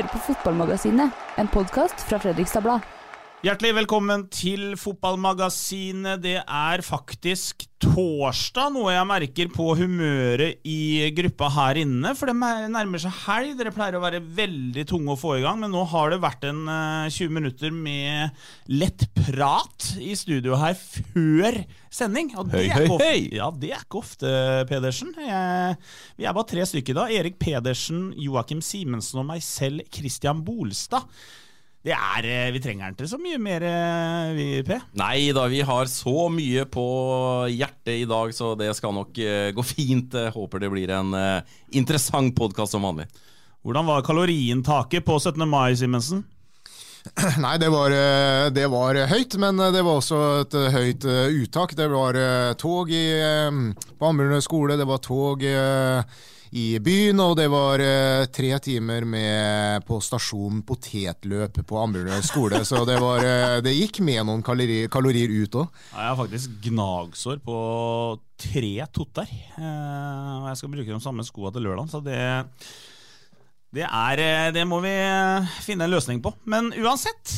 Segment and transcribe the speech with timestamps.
[0.00, 2.99] Hører på Fotballmagasinet, en podkast fra Fredrikstad Blad.
[3.40, 6.20] Hjertelig velkommen til Fotballmagasinet.
[6.20, 12.12] Det er faktisk torsdag, noe jeg merker på humøret i gruppa her inne.
[12.18, 13.54] For det nærmer seg helg.
[13.56, 16.44] Dere pleier å være veldig tunge å få i gang, men nå har det vært
[16.50, 18.44] en eh, 20 minutter med
[18.76, 22.34] lett prat i studio her før sending.
[22.36, 23.10] Og det er ikke ofte,
[23.40, 24.38] Ja, det er ikke ofte,
[24.68, 25.16] Pedersen.
[25.16, 25.80] Jeg,
[26.20, 27.08] vi er bare tre stykker da.
[27.08, 31.08] Erik Pedersen, Joakim Simensen og meg selv, Christian Bolstad.
[31.80, 34.76] Det er, eh, Vi trenger ikke så mye mer, eh, vi, P.
[35.00, 36.84] Nei da, vi har så mye på
[37.48, 40.12] hjertet i dag, så det skal nok eh, gå fint.
[40.34, 41.14] Håper det blir en
[41.72, 43.08] interessant podkast som vanlig.
[43.64, 45.48] Hvordan var kaloriinntaket på 17.
[45.48, 46.22] mai, Simensen?
[47.40, 47.94] Nei, det var,
[48.52, 51.72] det var høyt, men det var også et høyt uttak.
[51.76, 52.18] Det var
[52.60, 53.06] tog i,
[53.96, 56.04] på Ammerud skole, det var tog eh,
[56.50, 62.62] i byen, og det var uh, tre timer med på stasjonen potetløp på Ambjørnøy skole.
[62.66, 65.80] Så det, var, uh, det gikk med noen kalorier, kalorier ut òg.
[65.94, 67.60] Jeg har faktisk gnagsår på
[68.40, 69.30] tre totter.
[69.60, 72.20] uh, og jeg skal bruke de samme skoene til lørdag, så det
[73.70, 74.90] det, er, det må vi
[75.62, 76.32] finne en løsning på.
[76.50, 77.36] Men uansett,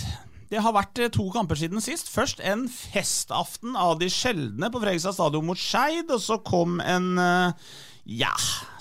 [0.48, 2.08] det har vært to kamper siden sist.
[2.08, 7.20] Først en festaften av de sjeldne på Fredrikstad stadion mot Skeid, og så kom en
[7.20, 7.68] eh,
[8.03, 8.33] ja,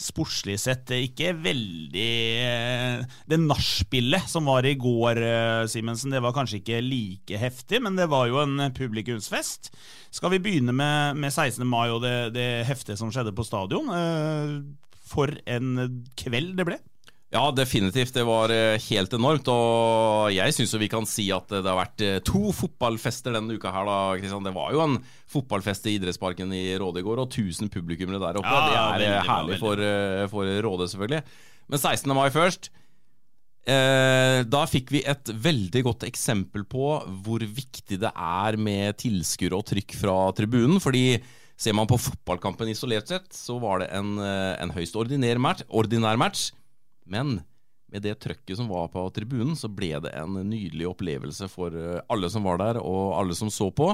[0.01, 2.05] sportslig sett ikke veldig
[2.41, 7.83] eh, Det nachspielet som var i går, eh, Simensen, det var kanskje ikke like heftig,
[7.85, 9.69] men det var jo en publikumsfest.
[10.11, 11.61] Skal vi begynne med, med 16.
[11.69, 13.93] mai og det, det heftige som skjedde på stadion?
[13.93, 14.55] Eh,
[15.11, 16.81] For en kveld det ble.
[17.31, 18.11] Ja, definitivt.
[18.13, 19.47] Det var eh, helt enormt.
[19.47, 23.71] Og jeg syns vi kan si at det har vært eh, to fotballfester denne uka
[23.71, 24.43] her, da, Kristian.
[24.43, 24.97] Det var jo en
[25.31, 28.51] fotballfest i idrettsparken i Råde i går, og 1000 publikummere der oppe.
[28.51, 29.85] Ja, det er veldig eh, herlig for,
[30.35, 31.23] for Råde, selvfølgelig.
[31.71, 32.15] Men 16.
[32.19, 32.71] mai først.
[33.61, 39.55] Eh, da fikk vi et veldig godt eksempel på hvor viktig det er med tilskuere
[39.55, 40.83] og trykk fra tribunen.
[40.83, 41.21] Fordi
[41.55, 46.19] ser man på fotballkampen isolert sett, så var det en, en høyst ordinær match, ordinær
[46.19, 46.49] match.
[47.11, 47.39] Men
[47.91, 51.99] med det trøkket som var på tribunen, så ble det en nydelig opplevelse for eh,
[52.11, 53.91] alle som var der, og alle som så på.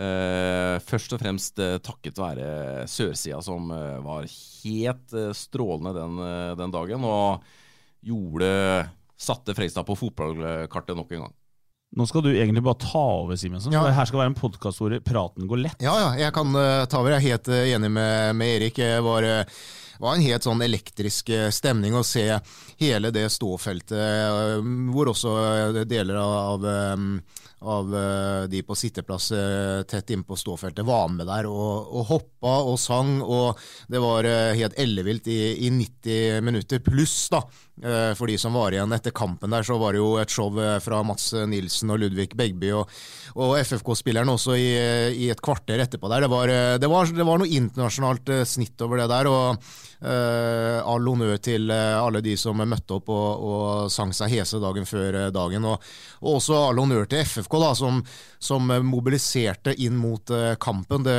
[0.00, 3.72] Eh, først og fremst eh, takket være sørsida, som
[4.04, 6.22] var helt strålende den,
[6.60, 7.08] den dagen.
[7.08, 7.48] Og
[8.04, 8.52] gjorde
[9.20, 11.36] satte Fredrikstad på fotballkartet nok en gang.
[11.90, 13.74] Nå skal du egentlig bare ta over, Simensen.
[13.74, 13.82] Ja.
[13.90, 15.80] her skal være en podkast hvor praten går lett.
[15.82, 17.16] Ja, ja, jeg kan uh, ta over.
[17.16, 18.78] Jeg er helt uh, enig med, med Erik.
[18.78, 19.56] Jeg var, eh,
[20.00, 22.24] var en helt sånn elektrisk eh, stemning å se
[22.80, 24.56] hele det ståfeltet, eh,
[24.94, 26.64] hvor også eh, deler av,
[27.60, 27.90] av
[28.48, 29.26] de på sitteplass
[29.90, 33.60] tett innpå ståfeltet var med der og, og hoppa og sang, og
[33.92, 34.24] det var
[34.56, 37.42] helt ellevilt i, i 90 minutter pluss, da.
[37.80, 40.52] Eh, For de som var igjen etter kampen der, så var det jo et show
[40.60, 42.90] eh, fra Mats Nilsen og Ludvig Begby og,
[43.40, 44.66] og FFK-spilleren også i,
[45.24, 46.26] i et kvarter etterpå der.
[46.26, 49.30] Det var, eh, det var, det var noe internasjonalt eh, snitt over det der.
[49.30, 49.64] og
[50.04, 54.60] uh, All honnør til eh, alle de som møtte opp og, og sang seg hese
[54.62, 55.66] dagen før eh, dagen.
[55.68, 55.90] Og,
[56.20, 58.02] og også all honnør til FFK, da, som,
[58.42, 61.04] som eh, mobiliserte inn mot eh, kampen.
[61.06, 61.18] Det,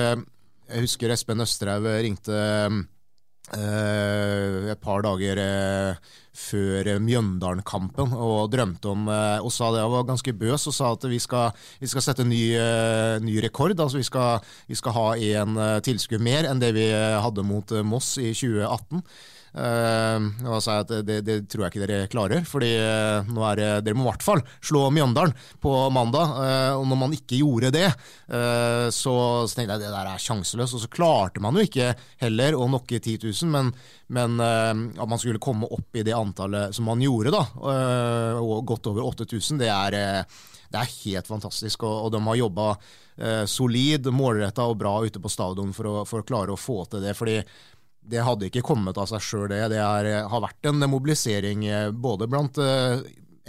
[0.72, 2.82] jeg husker Espen Østerhaug ringte eh,
[3.52, 9.94] et par dager eh, før eh, Mjøndalen-kampen og drømte om eh, og sa det, Jeg
[9.94, 11.52] var ganske bøs og sa at vi skal,
[11.82, 13.76] vi skal sette ny, eh, ny rekord.
[13.78, 17.72] altså Vi skal, vi skal ha én tilskuer mer enn det vi eh, hadde mot
[17.72, 19.04] eh, Moss i 2018.
[19.52, 23.60] Eh, og sa at det, det tror jeg ikke dere klarer, fordi eh, nå er
[23.60, 26.36] det, dere må i hvert fall slå Mjøndalen på mandag.
[26.46, 27.90] eh, og når man ikke gjorde det,
[28.32, 29.14] så,
[29.48, 30.78] så tenkte jeg det der er sjanseløst.
[30.78, 31.92] Og så klarte man jo ikke
[32.24, 33.74] heller å nokke 10 000, men,
[34.12, 37.44] men at man skulle komme opp i det antallet som man gjorde, da,
[38.40, 40.00] og godt over 8000, det er
[40.72, 42.68] det er helt fantastisk, og de har jobba
[43.18, 46.86] eh, solid, målretta og bra ute på stadion for å, for å klare å få
[46.92, 47.16] til det.
[47.18, 47.42] fordi
[48.02, 49.62] det hadde ikke kommet av seg sjøl, det.
[49.74, 53.04] Det er, har vært en mobilisering eh, både blant eh,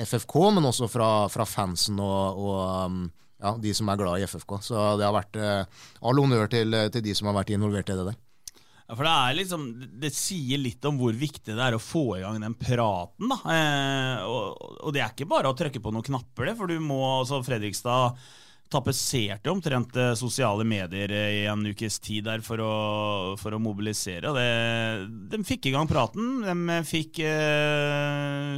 [0.05, 3.01] FFK, men også fra, fra fansen og, og um,
[3.43, 4.59] ja, de som er glad i FFK.
[4.65, 7.99] Så det har vært eh, all honnør til, til de som har vært involvert i
[7.99, 8.21] det der.
[8.93, 9.67] Ja, for det, er liksom,
[10.03, 13.31] det sier litt om hvor viktig det er å få i gang den praten.
[13.33, 13.39] da.
[13.57, 16.77] Eh, og, og, det er ikke bare å trykke på noen knapper, det, for du
[16.83, 18.21] må altså Fredrikstad
[18.73, 22.73] tapetserte omtrent eh, sosiale medier i en ukes tid der for å,
[23.41, 24.33] for å mobilisere.
[24.37, 24.47] Det,
[25.33, 26.41] de fikk i gang praten.
[26.47, 28.57] De fikk eh,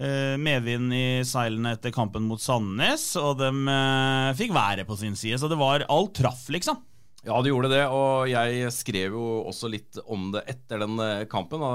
[0.00, 5.18] eh, medvind i seilene etter kampen mot Sandnes, og de eh, fikk været på sin
[5.18, 5.40] side.
[5.42, 6.80] Så det var Alt traff, liksom.
[7.26, 11.26] Ja, det gjorde det, og jeg skrev jo også litt om det etter den eh,
[11.28, 11.66] kampen.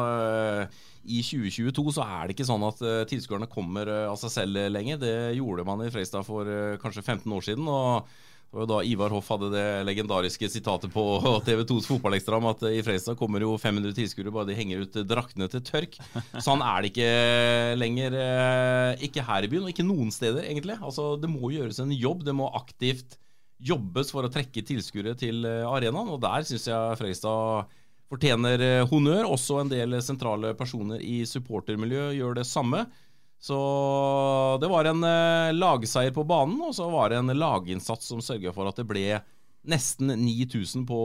[1.06, 4.62] I 2022 så er det ikke sånn at uh, tilskuerne kommer uh, av seg selv
[4.74, 5.02] lenger.
[5.02, 6.50] Det gjorde man i Freistad for
[6.81, 7.68] kanskje 15 år siden.
[7.69, 8.07] og
[8.46, 11.04] det var da Ivar Hoff hadde det legendariske sitatet på
[11.48, 15.50] TV2s fotballekstra om at i Freistad kommer jo 500 tilskuere bare de henger ut draktene
[15.52, 15.98] til tørk.
[16.40, 17.10] Sånn er det ikke
[17.81, 18.16] lenger.
[19.04, 20.78] Ikke her i byen, og ikke noen steder, egentlig.
[20.80, 22.24] Altså, Det må gjøres en jobb.
[22.24, 23.18] Det må aktivt
[23.63, 27.72] jobbes for å trekke tilskuere til eh, arenaen, og der syns jeg Fredrikstad
[28.16, 29.30] fortjener eh, honnør.
[29.36, 32.86] Også en del sentrale personer i supportermiljøet gjør det samme.
[33.42, 33.58] Så
[34.62, 38.56] det var en eh, lagseier på banen, og så var det en laginnsats som sørga
[38.56, 39.20] for at det ble
[39.66, 41.02] nesten 9000 på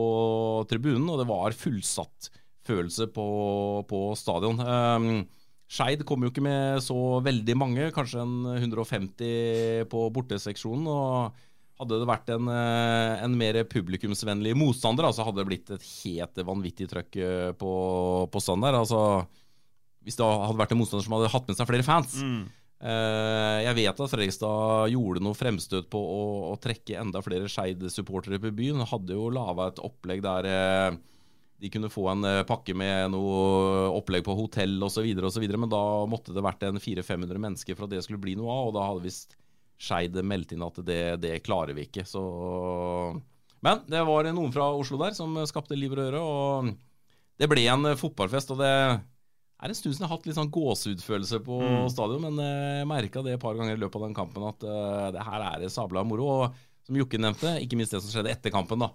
[0.69, 2.31] tribunen, og det var fullsatt
[2.67, 3.27] følelse på,
[3.89, 4.59] på stadion.
[4.61, 5.23] Um,
[5.71, 10.89] Skeid kom jo ikke med så veldig mange, kanskje en 150 på borteseksjonen.
[10.91, 11.47] og
[11.81, 16.41] hadde det vært en, eh, en mer publikumsvennlig motstander, altså hadde det blitt et helt
[16.45, 17.73] vanvittig trøkk eh, på,
[18.31, 18.77] på stand der.
[18.77, 19.25] Altså,
[20.05, 22.19] hvis det hadde vært en motstander som hadde hatt med seg flere fans.
[22.21, 22.43] Mm.
[22.81, 28.41] Eh, jeg vet at Fredrikstad gjorde noe fremstøt på å, å trekke enda flere Skeid-supportere
[28.41, 28.85] på byen.
[28.89, 30.51] Hadde jo laga et opplegg der
[31.61, 36.41] de kunne få en pakke med noe opplegg på hotell osv., men da måtte det
[36.41, 38.69] vært en 400-500 mennesker for at det skulle bli noe av.
[38.69, 39.37] og da hadde visst
[39.81, 42.05] Skeid meldte inn at det, det, klarer vi ikke.
[42.05, 42.21] Så
[43.65, 46.21] Men det var noen fra Oslo der som skapte liv og røre.
[46.21, 46.71] Og
[47.41, 48.53] det ble en fotballfest.
[48.53, 51.87] Og det er en stund siden jeg har hatt litt sånn gåsehudfølelse på mm.
[51.93, 55.07] stadion, men jeg merka det et par ganger i løpet av den kampen at uh,
[55.13, 56.29] det her er sabla moro.
[56.41, 58.91] Og som Jokke nevnte, ikke minst det som skjedde etter kampen, da.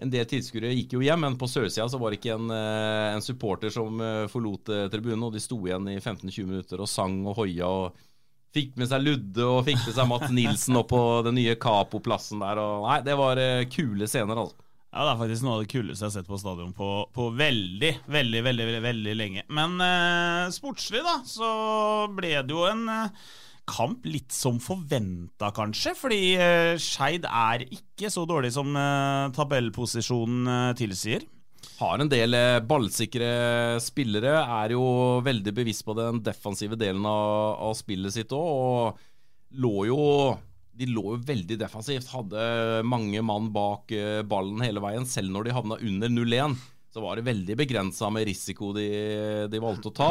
[0.00, 3.14] En del tilskuere gikk jo hjem, men på sørsida så var det ikke en, eh,
[3.14, 7.22] en supporter som eh, forlot tribunen, og de sto igjen i 15-20 minutter og sang
[7.24, 7.68] og hoia.
[7.68, 8.02] og
[8.54, 12.40] Fikk med seg Ludde og fikk med seg Mats Nilsen opp på den nye Capo-plassen
[12.40, 12.60] der.
[12.62, 14.62] Og nei, det var uh, kule scener, altså.
[14.96, 17.26] Ja, Det er faktisk noe av det kuleste jeg har sett på stadion på, på
[17.36, 19.42] veldig, veldig, veldig, veldig, veldig lenge.
[19.52, 21.50] Men eh, sportslig, da, så
[22.16, 23.26] ble det jo en eh,
[23.68, 25.92] kamp litt som forventa, kanskje.
[26.00, 31.28] Fordi eh, Skeid er ikke så dårlig som eh, tabellposisjonen tilsier.
[31.76, 34.32] Har en del eh, ballsikre spillere.
[34.40, 34.84] Er jo
[35.24, 38.46] veldig bevisst på den defensive delen av, av spillet sitt òg.
[38.46, 39.98] Og lå jo
[40.76, 42.08] de lå jo veldig defensivt.
[42.12, 42.46] Hadde
[42.88, 45.04] mange mann bak eh, ballen hele veien.
[45.08, 46.56] Selv når de havna under 0-1,
[46.92, 48.88] så var det veldig begrensa med risiko de,
[49.52, 50.10] de, valgte å ta.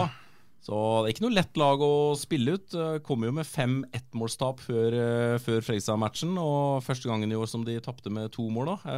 [0.66, 2.78] Så det er ikke noe lett lag å spille ut.
[3.06, 7.66] Kommer jo med fem ettmålstap før, eh, før Freisa-matchen, og første gangen i år som
[7.66, 8.76] de tapte med to mål.
[8.76, 8.98] da.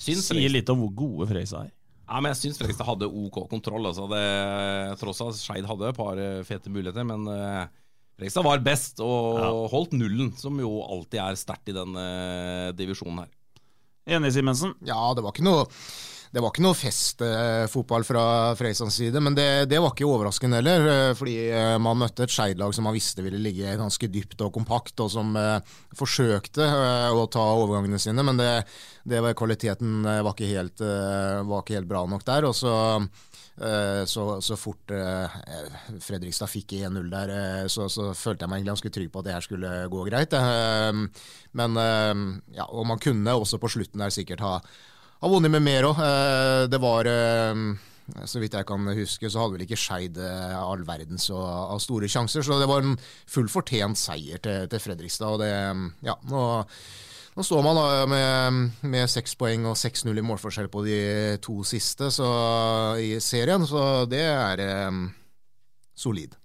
[0.00, 1.74] Syns Sier litt om hvor gode Freisa er.
[2.10, 3.84] Ja, men jeg syns Fredrikstad hadde OK kontroll.
[3.86, 4.22] Altså det,
[4.98, 7.06] tross at Skeid hadde et par eh, fete muligheter.
[7.06, 7.68] Men uh,
[8.18, 9.50] Fredrikstad var best og ja.
[9.70, 13.30] holdt nullen, som jo alltid er sterkt i denne uh, divisjonen her.
[14.16, 14.74] Enig, Simensen?
[14.82, 15.68] Ja, det var ikke noe
[16.30, 18.24] det var ikke noe festfotball fra
[18.58, 20.84] Freisans side, men det, det, var ikke overraskende heller.
[20.92, 24.52] Eh, fordi eh, man møtte et Skeid-lag som man visste ville ligge ganske dypt og
[24.54, 25.58] kompakt, og som eh,
[25.98, 26.68] forsøkte
[27.10, 28.52] å ta overgangene sine, men det,
[29.10, 32.46] det var, kvaliteten var ikke, helt, var ikke, helt, bra nok der.
[32.46, 32.76] og så
[34.08, 34.88] så, så, fort
[36.00, 37.32] Fredrikstad fikk 1-0 der,
[37.68, 40.36] så, så, følte jeg meg egentlig ganske trygg på at det her skulle gå greit.
[41.60, 41.76] Men
[42.56, 44.54] ja, og man kunne også på slutten der sikkert ha
[45.20, 46.00] har vunnet med mer òg.
[46.04, 47.62] Eh, det var eh,
[48.26, 52.08] så vidt jeg kan huske, så hadde vel ikke Skeid eh, all verdens av store
[52.10, 52.44] sjanser.
[52.46, 52.96] Så det var en
[53.30, 55.36] full fortjent seier til, til Fredrikstad.
[55.36, 55.52] Og det,
[56.06, 56.42] ja, nå,
[57.36, 61.00] nå står man da med, med seks poeng og 6-0 i målforskjell på de
[61.44, 62.30] to siste så,
[63.00, 65.04] i serien, så det er eh,
[65.94, 66.36] solid.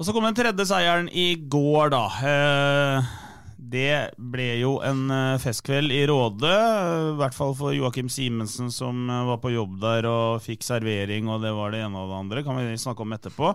[0.00, 2.04] Og så kom den tredje seieren i går, da.
[2.24, 3.26] Eh
[3.60, 9.02] det ble jo en eh, festkveld i Råde, i hvert fall for Joakim Simensen som
[9.10, 12.20] eh, var på jobb der og fikk servering, og det var det ene og det
[12.22, 12.44] andre.
[12.46, 13.52] kan vi snakke om etterpå.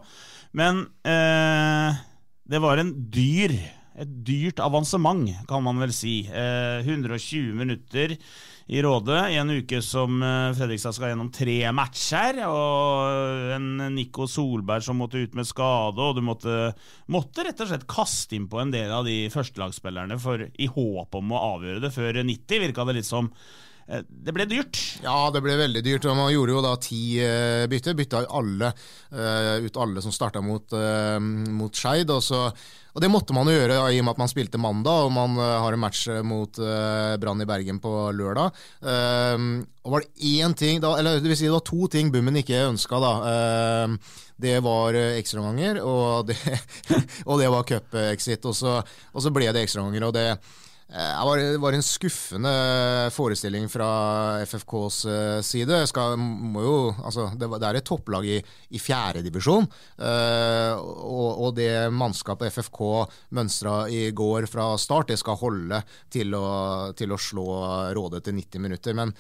[0.54, 1.98] Men eh,
[2.46, 3.56] det var en dyr,
[3.98, 6.20] et dyrt avansement, kan man vel si.
[6.30, 8.14] Eh, 120 minutter
[8.68, 12.40] i Råde i en uke som eh, Fredrikstad skal gjennom tre matcher.
[12.50, 16.72] Og en Nico Solberg som måtte ut med skade, og du måtte,
[17.12, 21.20] måtte rett og slett kaste inn på en del av de førstelagsspillerne for, i håp
[21.20, 23.30] om å avgjøre det før 90, virka det litt som.
[23.86, 24.80] Det ble dyrt.
[25.04, 26.08] Ja, det ble veldig dyrt.
[26.10, 27.94] og Man gjorde jo da ti uh, bytter.
[27.98, 32.10] Bytta alle uh, ut alle som starta mot, uh, mot Skeid.
[32.10, 32.26] Og,
[32.96, 35.14] og det måtte man jo gjøre ja, i og med at man spilte mandag, og
[35.14, 36.58] man har en match mot
[37.20, 38.56] Brann i Bergen på lørdag.
[38.88, 42.40] Og var det én ting, da, eller det vil si det var to ting Bummen
[42.40, 43.98] ikke ønska, da.
[44.40, 46.32] Det var ekstraomganger, og,
[47.30, 48.48] og det var cup-exit.
[48.48, 50.08] Og, og så ble det ekstraomganger.
[50.08, 52.52] og det Eh, Det var, en skuffende
[53.12, 53.88] forestilling fra
[54.46, 55.80] FFKs eh, side.
[55.90, 56.14] Skal,
[56.62, 58.36] jo, altså, det, er et topplag i,
[58.70, 59.66] i fjerdedivisjon.
[59.98, 62.84] Uh, og, og det mannskapet FFK
[63.34, 65.82] mønstra i går fra start, det skal holde
[66.14, 66.46] til å,
[66.98, 67.48] til å slå
[67.98, 68.96] Råde til 90 minutter.
[68.98, 69.16] Men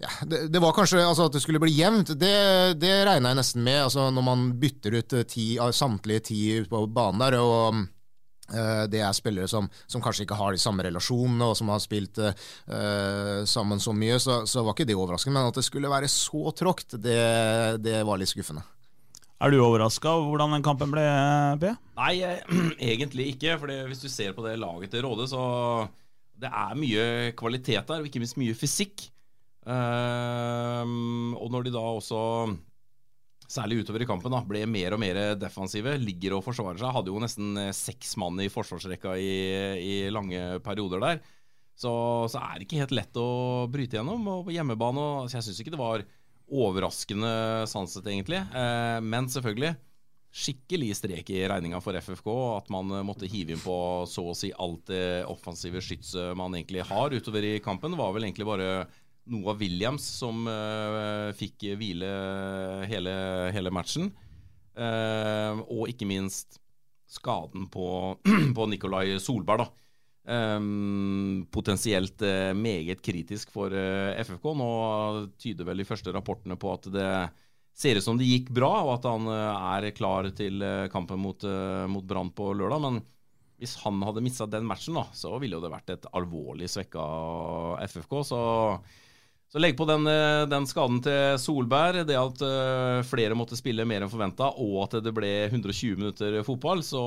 [0.00, 2.16] ja, det, det var kanskje altså, at det skulle bli jevnt.
[2.16, 2.34] Det,
[2.80, 3.84] det regna jeg nesten med.
[3.84, 7.40] Altså, når man bytter ut eh, ti, samtlige ti på banen der.
[7.44, 7.97] og Eh,
[8.48, 12.16] Det er spillere som, som kanskje ikke har de samme relasjonene, og som har spilt
[12.22, 15.36] uh, sammen så mye, så, så var ikke det overraskende.
[15.36, 17.18] Men at det skulle være så tråkt, det,
[17.84, 18.64] det var litt skuffende.
[19.38, 21.04] Er du overraska over hvordan den kampen ble,
[21.62, 21.70] B?
[22.00, 22.40] Nei, eh,
[22.90, 23.54] egentlig ikke.
[23.60, 25.42] For hvis du ser på det laget til Råde, så
[26.38, 27.04] det er mye
[27.38, 29.06] kvalitet der, og ikke minst mye fysikk.
[29.68, 30.82] Uh,
[31.36, 32.18] og når de da også,
[33.48, 37.12] særlig utover i kampen, da, ble mer og mer defensive, ligger og forsvarer seg, hadde
[37.12, 39.34] jo nesten eh, seks mann i forsvarsrekka i,
[39.80, 41.22] i lange perioder der.
[41.78, 41.90] Så,
[42.28, 44.24] så er det ikke helt lett å bryte gjennom.
[44.32, 46.02] Og på hjemmebane og, så Jeg syns ikke det var
[46.48, 47.30] overraskende
[47.70, 48.40] sanset, egentlig.
[48.42, 49.76] Eh, men selvfølgelig
[50.38, 52.28] skikkelig strek i regninga for FFK.
[52.58, 53.78] At man eh, måtte hive inn på
[54.10, 57.96] så å si alt det offensive skytset man egentlig har utover i kampen.
[57.98, 58.72] Var vel egentlig bare
[59.32, 62.08] Noah Williams som uh, fikk hvile
[62.88, 63.14] hele,
[63.54, 64.10] hele matchen.
[64.78, 66.60] Uh, og ikke minst
[67.08, 68.16] skaden på,
[68.56, 69.84] på Nikolai Solberg, da.
[70.28, 74.48] Um, potensielt uh, meget kritisk for FFK.
[74.60, 74.70] Nå
[75.40, 77.12] tyder vel de første rapportene på at det
[77.78, 81.44] ser ut som det gikk bra, og at han er klar til kampen mot,
[81.86, 82.82] mot Brann på lørdag.
[82.82, 82.96] Men
[83.58, 87.04] hvis han hadde mista den matchen, da, så ville det vært et alvorlig svekka
[87.86, 88.16] FFK.
[88.26, 88.40] Så,
[89.52, 93.86] så legg på den, eh, den skaden til Solberg, det at eh, flere måtte spille
[93.88, 97.04] mer enn forventa, og at det ble 120 minutter fotball, så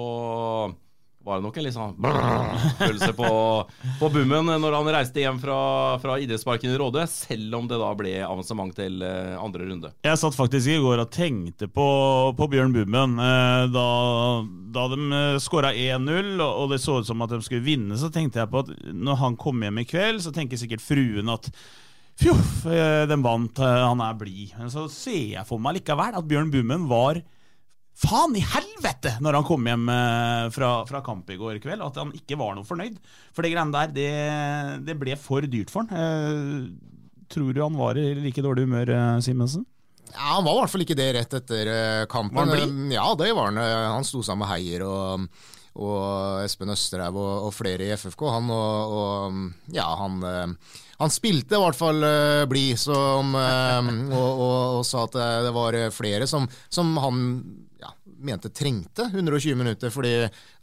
[1.22, 1.92] var det nok en litt sånn
[2.80, 3.28] følelse på,
[4.00, 5.58] på bummen når han reiste hjem fra,
[6.02, 9.92] fra idrettsparken i Råde, selv om det da ble avansement til eh, andre runde.
[10.02, 11.86] Jeg satt faktisk i går og tenkte på,
[12.40, 13.22] på Bjørn Bummen.
[13.70, 13.86] Da,
[14.74, 18.10] da de skåra 1-0 og og det så ut som at de skulle vinne, så
[18.10, 21.54] tenkte jeg på at når han kom hjem i kveld, så tenker sikkert fruen at
[22.22, 24.52] Fjoff, eh, den vant, eh, han er blid.
[24.60, 27.22] Men så ser jeg for meg likevel at Bjørn Bummen var
[28.02, 29.18] Faen i helvete!
[29.22, 32.56] Når han kom hjem eh, fra, fra kamp i går kveld, at han ikke var
[32.56, 32.96] noe fornøyd.
[33.36, 36.70] For det greiene der, det, det ble for dyrt for han.
[37.32, 39.66] Tror du han var i like dårlig humør, Simensen?
[40.12, 41.74] Ja, Han var i hvert fall ikke det rett etter
[42.12, 42.38] kampen.
[42.38, 42.96] Var han blid?
[42.96, 43.60] Ja, det var han.
[43.98, 45.28] Han sto sammen med Heier og,
[45.80, 48.26] og Espen Østerhaug og, og flere i FFK.
[48.36, 53.92] Han og, og ja, han, eh, han spilte i hvert fall uh, blid, så eh,
[54.12, 57.24] og, og, sa at det, var flere som, som han
[57.82, 59.94] ja, mente trengte 120 minutter.
[59.96, 60.14] Fordi,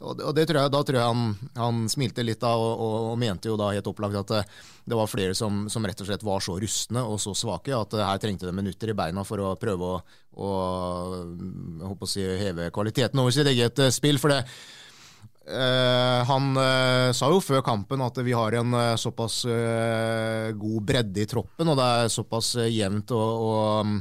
[0.05, 3.57] og det- tror jeg, da tror jeg han, han smilte litt da, og, mente jo
[3.59, 4.43] da helt opplagt at det,
[4.89, 7.97] det var flere som, som rett og slett var så rustne og så svake at
[7.97, 10.01] eh, her trengte de minutter i beina for å prøve å,
[10.39, 10.51] å,
[11.97, 14.21] å si, heve kvaliteten over sitt eget eh, spill.
[14.21, 14.78] for det Eh,
[16.29, 21.23] han eh, sa jo før kampen at vi har en eh, såpass eh, god bredde
[21.23, 23.93] i troppen, og det er såpass eh, jevnt og, og,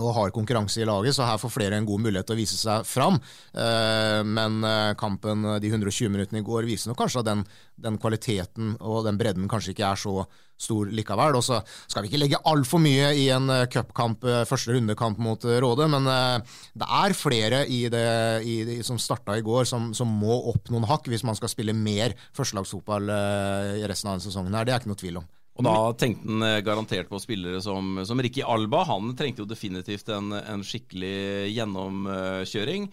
[0.00, 2.56] og hard konkurranse i laget, så her får flere en god mulighet til å vise
[2.56, 3.18] seg fram.
[3.52, 7.44] Eh, men eh, kampen de 120 minuttene i går viser nok kanskje at den,
[7.88, 10.22] den kvaliteten og den bredden kanskje ikke er så
[10.60, 11.38] stor likevel.
[11.38, 15.20] Og så skal vi ikke legge altfor mye i en eh, cupkamp, eh, første rundekamp
[15.22, 18.06] mot eh, Råde, men det er flere i det,
[18.46, 21.50] i det som starta i går, som, som må opp noen hakk hvis man skal
[21.52, 24.56] spille mer førstelagsfotball i resten av denne sesongen.
[24.56, 24.66] her.
[24.66, 25.28] Det er ikke noe tvil om.
[25.60, 28.84] Og da tenkte han garantert på spillere som, som Ricky Alba.
[28.88, 32.88] Han trengte jo definitivt en, en skikkelig gjennomkjøring.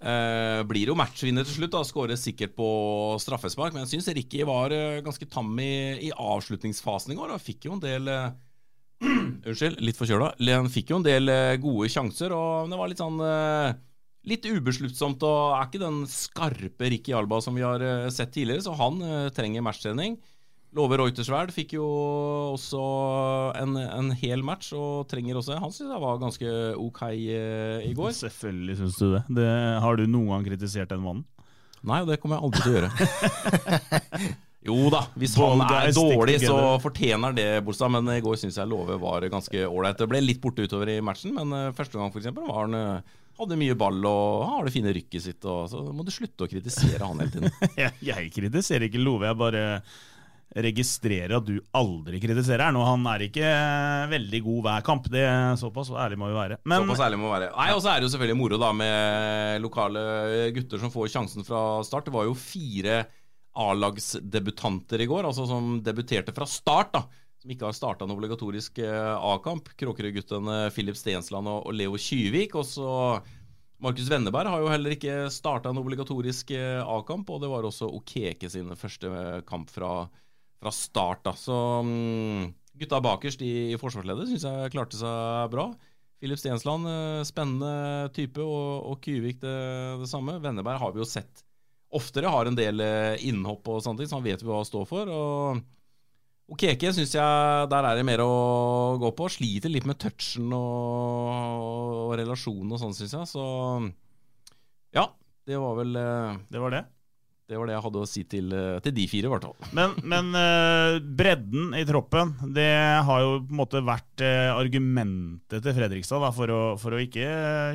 [0.00, 2.68] Eh, blir jo matchvinner til slutt, da skårer sikkert på
[3.20, 3.74] straffespark.
[3.74, 7.34] Men jeg syns Ricky var eh, ganske tam i, i avslutningsfasen i går.
[7.34, 8.30] Og fikk jo en del eh,
[9.50, 10.32] Unnskyld, litt forkjøla.
[10.54, 13.70] Han fikk jo en del eh, gode sjanser, og det var litt sånn eh,
[14.28, 17.80] Litt ubesluttsomt og er ikke den skarpe Ricky Alba som vi har
[18.12, 18.98] sett tidligere, så han
[19.32, 20.18] trenger matchtrening.
[20.78, 21.86] Love Reutersverd fikk jo
[22.54, 22.80] også
[23.58, 27.94] en, en hel match, og trenger også Han syns jeg var ganske ok eh, i
[27.98, 28.12] går.
[28.14, 29.24] Selvfølgelig syns du det.
[29.40, 29.50] det.
[29.82, 31.26] Har du noen gang kritisert den mannen?
[31.80, 34.36] Nei, og det kommer jeg aldri til å gjøre.
[34.60, 37.88] Jo da, hvis han er dårlig, så fortjener det, Bolstad.
[37.94, 39.96] Men i går syns jeg Love var ganske ålreit.
[39.96, 42.76] Det ble litt borte utover i matchen, men eh, første gang for eksempel, var han
[42.76, 45.48] eh, hadde mye ball og har det fine rykket sitt.
[45.48, 47.56] Og, så må du slutte å kritisere han hele tiden.
[47.80, 49.64] Jeg, jeg kritiserer ikke Love, jeg bare
[50.56, 52.78] registrerer at du aldri kritiserer han.
[52.80, 55.06] Og han er ikke eh, veldig god hver kamp.
[55.12, 56.58] Det er Såpass ærlig må vi være.
[56.66, 57.52] Men Såpass ærlig må vi være.
[57.54, 60.04] Nei, Og så er det jo selvfølgelig moro da med lokale
[60.56, 62.10] gutter som får sjansen fra start.
[62.10, 63.02] Det var jo fire
[63.60, 66.92] A-lagsdebutanter i går, altså som debuterte fra start.
[66.94, 67.02] da
[67.40, 69.70] Som ikke har starta en obligatorisk eh, A-kamp.
[69.80, 72.54] Kråkerøy-guttene Filip Stensland og Leo Kyvik.
[72.58, 72.90] Og så
[73.80, 77.30] Markus Venneberg har jo heller ikke starta en obligatorisk eh, A-kamp.
[77.32, 80.08] Og det var også Okeke sin første kamp fra,
[80.60, 81.24] fra start.
[81.26, 82.48] da Så um,
[82.80, 85.70] gutta bakerst i, i forsvarsleddet syns jeg klarte seg bra.
[86.20, 89.54] Filip Stensland, eh, spennende type, og, og Kyvik det,
[90.02, 90.36] det samme.
[90.44, 91.40] Venneberg har vi jo sett
[91.90, 94.86] oftere har en del eh, innhopp og sånne ting, så han vet hva han står
[94.88, 95.10] for.
[95.10, 95.62] Og,
[96.50, 98.30] og Keke syns jeg der er det mer å
[99.02, 99.30] gå på.
[99.32, 103.30] Sliter litt med touchen og, og relasjonen og sånn, syns jeg.
[103.32, 103.44] Så
[104.96, 105.08] ja,
[105.48, 106.84] det var vel eh, det var det.
[107.50, 109.70] Det var det jeg hadde å si til, eh, til de fire, i hvert fall.
[109.74, 112.68] Men, men uh, bredden i troppen, det
[113.08, 117.00] har jo på en måte vært uh, argumentet til Fredrikstad da, for, å, for å
[117.02, 117.26] ikke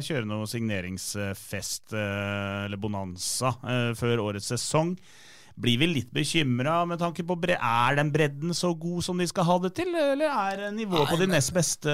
[0.05, 3.51] kjøre noe signeringsfest uh, eller bonanza
[3.99, 4.95] før årets sesong.
[5.55, 9.27] Blir vi litt bekymra med tanke på bre Er den bredden så god som de
[9.29, 11.93] skal ha det til, eller er nivået på de nest beste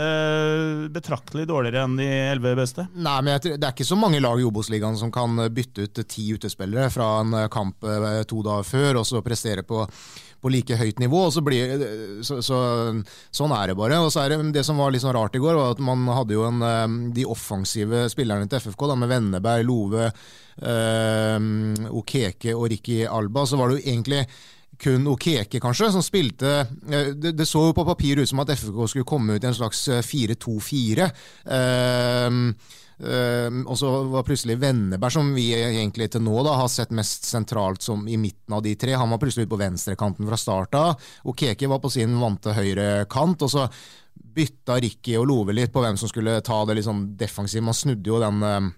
[0.93, 2.87] betraktelig dårligere enn de elleve beste?
[2.95, 6.01] Nei, men tror- Det er ikke så mange lag i Obos-ligaen som kan bytte ut
[6.07, 9.85] ti utespillere fra en kamp eh, to dager før, og så prestere på,
[10.41, 11.25] på like høyt nivå.
[11.27, 11.83] og så blir,
[12.25, 12.59] så, så,
[13.31, 13.99] Sånn er det bare.
[14.01, 16.07] og så er Det det som var litt sånn rart i går, var at man
[16.09, 20.09] hadde jo en, eh, de offensive spillerne til FFK, da, med Venneberg, Love,
[20.61, 21.37] eh,
[21.91, 23.45] Okeke og Ricky Alba.
[23.45, 24.25] Så var det jo egentlig
[24.81, 26.51] kun Okeke, kanskje, som spilte
[26.89, 29.49] eh, Det, det så jo på papir ut som at FFK skulle komme ut i
[29.49, 31.09] en slags eh, 4-2-4.
[31.57, 32.37] Eh,
[33.01, 37.25] eh, og så var plutselig Venneberg, som vi egentlig til nå da har sett mest
[37.29, 40.77] sentralt som i midten av de tre, han var plutselig ute på venstrekanten fra start
[40.79, 41.09] av.
[41.41, 43.41] Keke var på sin vante høyre kant.
[43.41, 43.67] og så
[44.31, 47.65] bytta Ricky og Love litt på hvem som skulle ta det sånn defensivt.
[47.65, 48.69] Man snudde jo den, eh,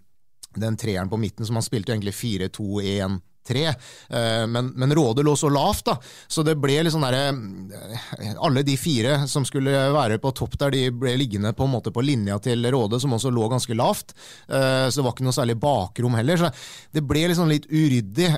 [0.56, 3.22] den treeren på midten, så man spilte jo egentlig 4-2-1.
[3.48, 3.74] 3,
[4.14, 8.34] Eh, men, men Råde lå så lavt, da, så det ble litt sånn derre eh,
[8.44, 11.94] Alle de fire som skulle være på topp der, de ble liggende på en måte
[11.94, 14.14] på linja til Råde, som også lå ganske lavt.
[14.48, 16.40] Eh, Så det var ikke noe særlig bakrom heller.
[16.40, 16.52] Så
[16.94, 18.30] det ble liksom litt uryddig.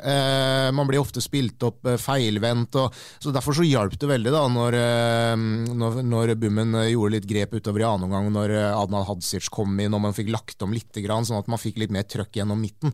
[0.76, 4.78] Man ble ofte spilt opp feilvendt, og, så derfor så hjalp det veldig da når,
[5.76, 9.96] når, når Bummen gjorde litt grep utover i annen omgang, når Adnan Hadzic kom inn
[9.96, 12.94] og man fikk lagt om litt, sånn at man fikk litt mer trøkk gjennom midten.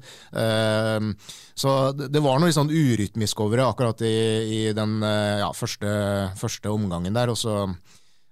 [1.61, 4.13] Så det var noe litt sånn urytmisk over det akkurat i,
[4.57, 5.91] i den eh, ja, første,
[6.39, 7.29] første omgangen der.
[7.33, 7.55] og så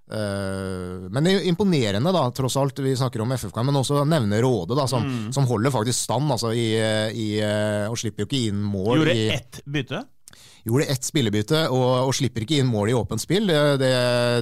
[0.10, 2.80] eh, men er imponerende, da, tross alt.
[2.82, 5.34] Vi snakker om FFK, men også nevne Råde, da, som, Mm.
[5.36, 6.32] som holder faktisk stand.
[6.32, 6.70] Altså, i,
[7.14, 8.98] i, eh, og slipper jo ikke inn mål.
[9.04, 10.04] Gjorde i, ett bytte.
[10.68, 13.50] Gjorde ett spillebytte og, og slipper ikke inn mål i åpent spill.
[13.50, 13.90] Det,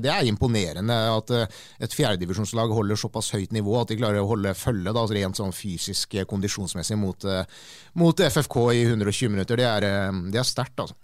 [0.04, 4.30] det, er imponerende at eh, et fjerdedivisjonslag holder såpass høyt nivå at de klarer å
[4.30, 7.44] holde følge da, rent sånn fysisk eh, kondisjonsmessig mot, eh,
[8.02, 9.60] mot FFK i 120 minutter.
[9.60, 10.98] Det er, er sterkt, altså.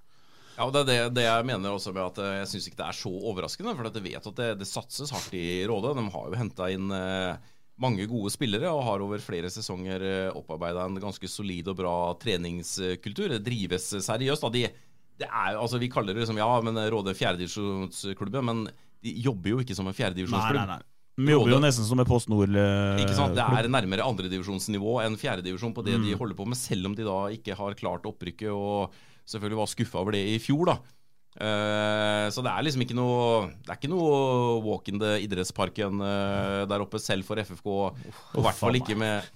[0.54, 2.90] Ja, og det er det, det jeg mener også med at jeg syns ikke det
[2.92, 3.74] er så overraskende.
[3.78, 5.96] For jeg vet at det, det satses hardt i Råde.
[5.98, 10.32] De har jo henta inn eh, mange gode spillere og har over flere sesonger eh,
[10.38, 13.30] opparbeida en ganske solid og bra treningskultur.
[13.34, 14.46] Det drives seriøst.
[14.54, 14.68] De,
[15.20, 18.64] det er, altså, vi kaller det liksom, ja, men Råde fjerdedivisjonsklubben, men
[19.04, 20.82] de jobber jo ikke som en fjerdedivisjonsklubb.
[21.14, 22.50] Vi jobber jo nesten som en Post Nord.
[22.58, 23.36] eh, Ikke sant?
[23.38, 26.06] Det er nærmere andredivisjonsnivå enn fjerdedivisjon på det Mm.
[26.08, 28.92] de holder på med, selv om de da ikke har klart opprykket og
[29.30, 30.78] selvfølgelig var skuffa over det i fjor, da.
[31.34, 34.18] Eh, så det er liksom ikke noe Det er ikke noe
[34.62, 37.70] walk in the idrettsparken eh, der oppe, selv for FFK.
[37.74, 39.32] Og i hvert fall ikke med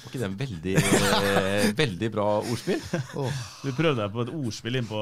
[0.00, 2.80] Var ikke det en veldig, eh, veldig bra ordspill?
[3.60, 5.00] Du prøvde deg på et ordspill innpå,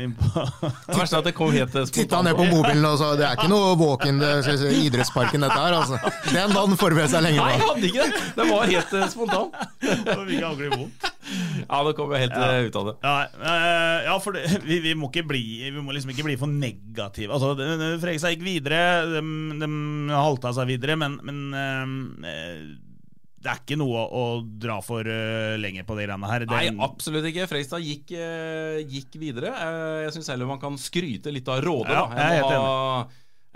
[0.00, 0.44] innpå
[0.88, 1.92] Det verste er at det kom helt spontant.
[1.98, 4.62] Titta ned på mobilen og sa det er ikke noe walk in the skal jeg
[4.62, 5.76] si, idrettsparken, dette her.
[5.76, 6.00] Altså.
[6.30, 8.22] Den hadde han forberedt seg lenge Nei, jeg hadde ikke det!
[8.38, 9.52] Det var helt eh, spontan.
[11.64, 12.48] Ja, nå kom jeg helt ja.
[12.68, 12.94] ut av det.
[13.00, 13.12] Ja,
[13.48, 16.50] eh, ja for det, vi, vi må ikke bli Vi må liksom ikke bli for
[16.50, 17.32] negative.
[17.32, 19.22] Altså, Fredrikstad gikk videre, de,
[19.62, 19.70] de
[20.12, 22.58] halta seg videre, men, men eh,
[23.44, 26.46] det er ikke noe å dra for uh, lenge på de greiene her.
[26.46, 27.44] Det- Nei, absolutt ikke.
[27.50, 29.50] Fredrikstad gikk, uh, gikk videre.
[29.52, 31.92] Uh, jeg syns heller man kan skryte litt av Råde.
[31.92, 33.02] Ja, da, jeg er enn, helt å ha,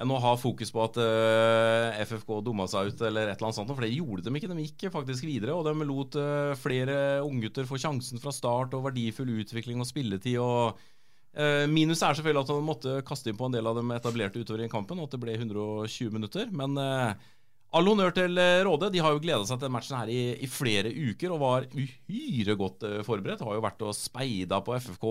[0.05, 3.59] enn å ha fokus på at uh, FFK dumma seg ut, eller et eller annet
[3.62, 3.72] sånt.
[3.72, 4.51] For det gjorde de ikke.
[4.53, 8.85] De gikk faktisk videre, og de lot uh, flere unggutter få sjansen fra start, og
[8.90, 10.37] verdifull utvikling og spilletid.
[10.44, 13.96] og uh, Minus er selvfølgelig at han måtte kaste inn på en del av dem
[13.96, 16.53] etablerte utover i kampen, og at det ble 120 minutter.
[16.53, 17.27] Men eh,
[17.76, 18.88] all honnør til eh, Råde.
[18.94, 21.66] De har jo gleda seg til den matchen her i, i flere uker og var
[21.74, 23.44] uhyre godt eh, forberedt.
[23.44, 25.07] Har jo vært og speida på FFK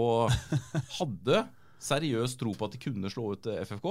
[0.99, 1.43] hadde
[1.87, 3.85] seriøst tro på at de kunne slå ut eh, FFK.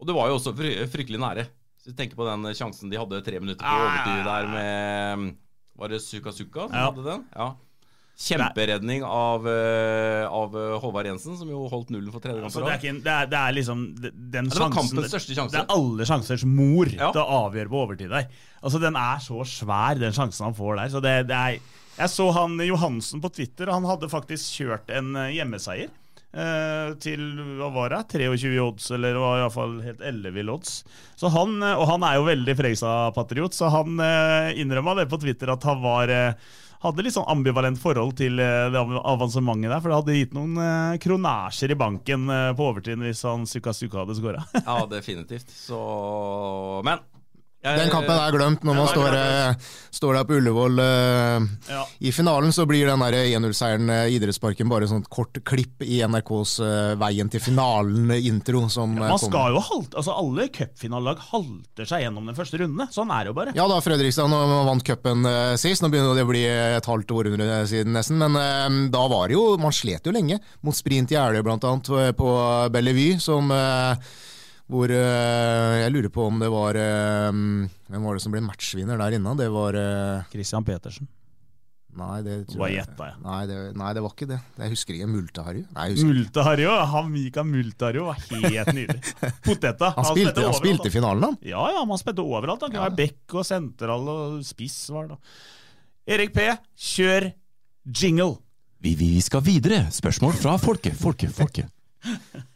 [0.00, 1.46] Og det var jo også fryktelig nære.
[1.80, 5.34] Så du tenker på den sjansen de hadde tre minutter på overtid der med
[5.76, 6.86] Var det Suka Suka som Ja.
[6.90, 7.24] hadde den?
[7.34, 7.48] Ja.
[8.14, 12.62] Kjemperedning av, eh, av eh, Håvard Jensen, som jo holdt nullen for tredje gang Altså,
[12.62, 13.30] på det, rad.
[13.32, 15.02] det, er, liksom den Ja, sjansen.
[15.50, 17.10] Det er alle sjansers mor Ja.
[17.10, 18.28] til å avgjøre på overtid der.
[18.62, 20.88] Altså, Den er så svær, den sjansen han får der.
[20.94, 21.58] Så det, det er,
[21.98, 25.90] jeg så han Johansen på Twitter, han hadde faktisk kjørt en eh, hjemmeseier.
[26.34, 27.20] eh, til
[27.60, 30.80] hva var det, 23 odds, eller det var iallfall helt ellevill odds.
[31.16, 35.18] Så han, eh, Og han er jo veldig Freisa-patriot, så han uh, innrømma det på
[35.22, 36.32] Twitter at han var eh,
[36.84, 39.80] hadde litt sånn ambivalent forhold til eh, det avansementet der.
[39.80, 43.74] For det hadde gitt noen eh, kronasjer i banken eh, på overtiden hvis han Suka
[43.76, 44.44] Suka hadde skåra.
[44.64, 45.50] Ja, definitivt.
[45.50, 45.80] Så
[46.86, 47.02] Men
[47.64, 49.54] Den kampen er glemt når man står, eh,
[49.96, 50.78] står der på Ullevål.
[50.84, 51.86] eh, Ja.
[52.04, 56.02] I finalen så blir den der 1-0-seieren eh, i idrettsparken bare sånn kort klipp i
[56.04, 58.64] NRKs eh, Veien til finalen-intro.
[58.68, 59.30] Ja, man Man kommer.
[59.30, 62.88] skal jo halte, altså Alle cupfinalelag halter seg gjennom den første runde.
[62.92, 63.54] Sånn er det jo bare.
[63.56, 65.82] Ja da, Fredrikstad nå vant cupen eh, sist.
[65.82, 68.20] Nå begynner det å bli et halvt århundre siden nesten.
[68.20, 71.88] Men eh, da var det jo Man slet jo lenge mot Sprint Jeløy blant annet
[71.96, 72.28] eh, på
[72.74, 73.96] Bellevue, som eh,
[74.70, 77.28] hvor eh, Jeg lurer på om det var eh,
[77.90, 79.34] Hvem var det som ble matchvinner der inne?
[79.36, 81.08] Det var eh, Christian Petersen.
[81.94, 83.18] Nei, det tror jeg- gjetta, jeg.
[83.22, 84.38] Nei, det, nei, det var ikke det.
[84.58, 85.06] Jeg husker ikke.
[85.12, 85.60] Multeharry?
[86.08, 89.12] Multaharjo, han Mika Multaharjo var helt nydelig.
[89.46, 89.92] Poteta.
[89.94, 91.36] Han spilte, han spilte i finalen, han.
[91.46, 92.64] Ja, ja, han spilte overalt.
[92.66, 92.88] Han kunne Ja.
[92.88, 94.80] være back og sentral og spiss.
[94.90, 95.20] var det.
[96.16, 97.28] Erik P, kjør
[97.86, 98.40] jingle.
[98.82, 99.84] Vi, vi skal videre.
[99.94, 101.70] Spørsmål fra folket, folket, folket.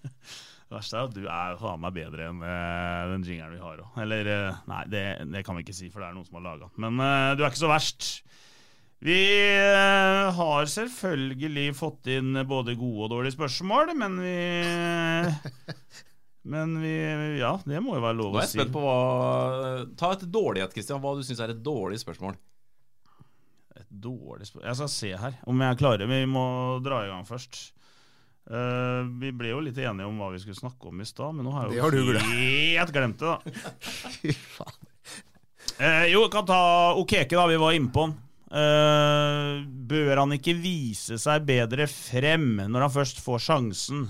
[0.68, 3.78] Det verste er at du er faen meg bedre enn uh, den jingeren vi har
[3.80, 3.94] òg.
[4.04, 6.44] Eller uh, Nei, det, det kan vi ikke si, for det er noen som har
[6.44, 6.74] laga den.
[6.84, 8.08] Men uh, du er ikke så verst.
[9.00, 9.16] Vi
[10.34, 14.34] har selvfølgelig fått inn både gode og dårlige spørsmål, men vi
[16.52, 16.92] Men vi
[17.38, 18.58] Ja, det må jo være lov Nå å er jeg si.
[18.58, 18.98] spent på hva
[20.00, 21.00] Ta et dårlig et, Christian.
[21.02, 22.36] Hva du syns er et dårlig spørsmål.
[23.78, 26.44] Et dårlig spørsmål Jeg skal se her om jeg klarer Vi må
[26.84, 27.60] dra i gang først.
[28.48, 31.44] Eh, vi ble jo litt enige om hva vi skulle snakke om i stad, men
[31.44, 33.66] nå har jeg jo har helt glemt det, da.
[34.16, 34.78] Fy faen.
[35.78, 36.62] Eh, jo, kan ta
[36.98, 37.44] Okeke, da.
[37.50, 38.16] Vi var innpå han.
[38.48, 44.06] Uh, bør han ikke vise seg bedre frem når han først får sjansen?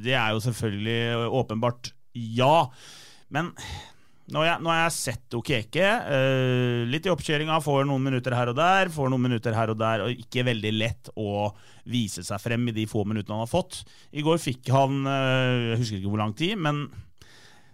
[0.00, 2.70] Det er jo selvfølgelig åpenbart ja.
[3.28, 3.52] Men
[4.28, 5.88] nå har jeg, nå har jeg sett Okeke.
[6.08, 9.80] Uh, litt i oppkjøringa, får noen minutter her og der, får noen minutter her og
[9.80, 11.50] der, og ikke veldig lett å
[11.88, 13.82] vise seg frem i de få minuttene han har fått.
[14.12, 16.86] I går fikk han uh, Jeg husker ikke hvor lang tid, men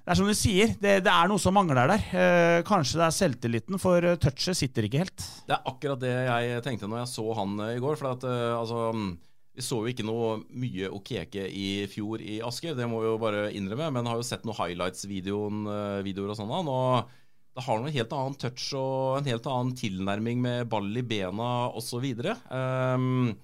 [0.05, 2.03] det er som du sier, det, det er noe som mangler der.
[2.13, 5.25] Eh, kanskje det er selvtilliten, for eh, touchet sitter ikke helt.
[5.49, 7.97] Det er akkurat det jeg tenkte når jeg så han eh, i går.
[7.97, 8.91] For at, eh, altså,
[9.55, 13.21] vi så jo ikke noe mye Okeke i fjor i Asker, det må vi jo
[13.23, 13.93] bare innrømme.
[13.95, 16.51] Men har jo sett noen highlights-videoer og sånn.
[16.51, 17.13] Og
[17.55, 21.51] det har noe helt annen touch og en helt annen tilnærming med ball i bena
[21.71, 22.03] osv.
[22.51, 23.35] Um,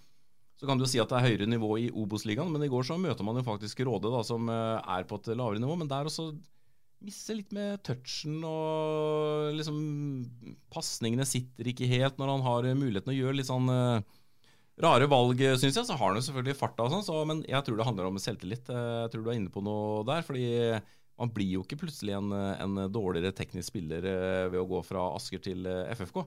[0.59, 2.99] så kan du si at det er høyere nivå i Obos-ligaen, men i går så
[3.01, 5.79] møter man jo faktisk Råde, da, som eh, er på et lavere nivå.
[5.79, 6.35] Men der også
[7.01, 9.79] misser litt med touchen, og liksom
[10.75, 14.19] Pasningene sitter ikke helt når han har muligheten å gjøre litt sånn eh,
[14.83, 15.87] rare valg, syns jeg.
[15.87, 18.19] Så har han jo selvfølgelig farta og sånn, så, men jeg tror det handler om
[18.23, 18.71] selvtillit.
[18.73, 20.47] Eh, Jeg tror du er inne på noe der, fordi
[21.21, 25.11] man blir jo ikke plutselig en, en dårligere teknisk spiller eh, ved å gå fra
[25.17, 26.23] Asker til eh, FFK.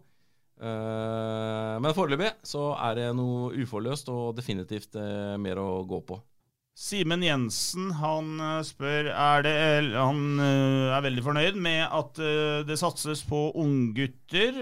[0.63, 4.93] Men foreløpig så er det noe uforløst og definitivt
[5.41, 6.19] mer å gå på.
[6.73, 9.51] Simen Jensen han eh, spør er det,
[9.93, 14.57] Han eh, er veldig fornøyd med at eh, det satses på unggutter,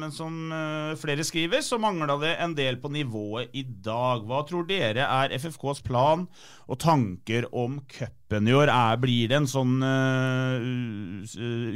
[0.00, 0.50] men som
[0.98, 4.24] flere skriver, så mangla det en del på nivået i dag.
[4.26, 6.26] Hva tror dere er FFKs plan
[6.66, 8.72] og tanker om cupen i år?
[8.74, 9.78] Er, blir det en sånn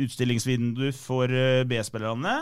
[0.03, 1.31] utstillingsvindu for
[1.71, 2.37] B-spillerne,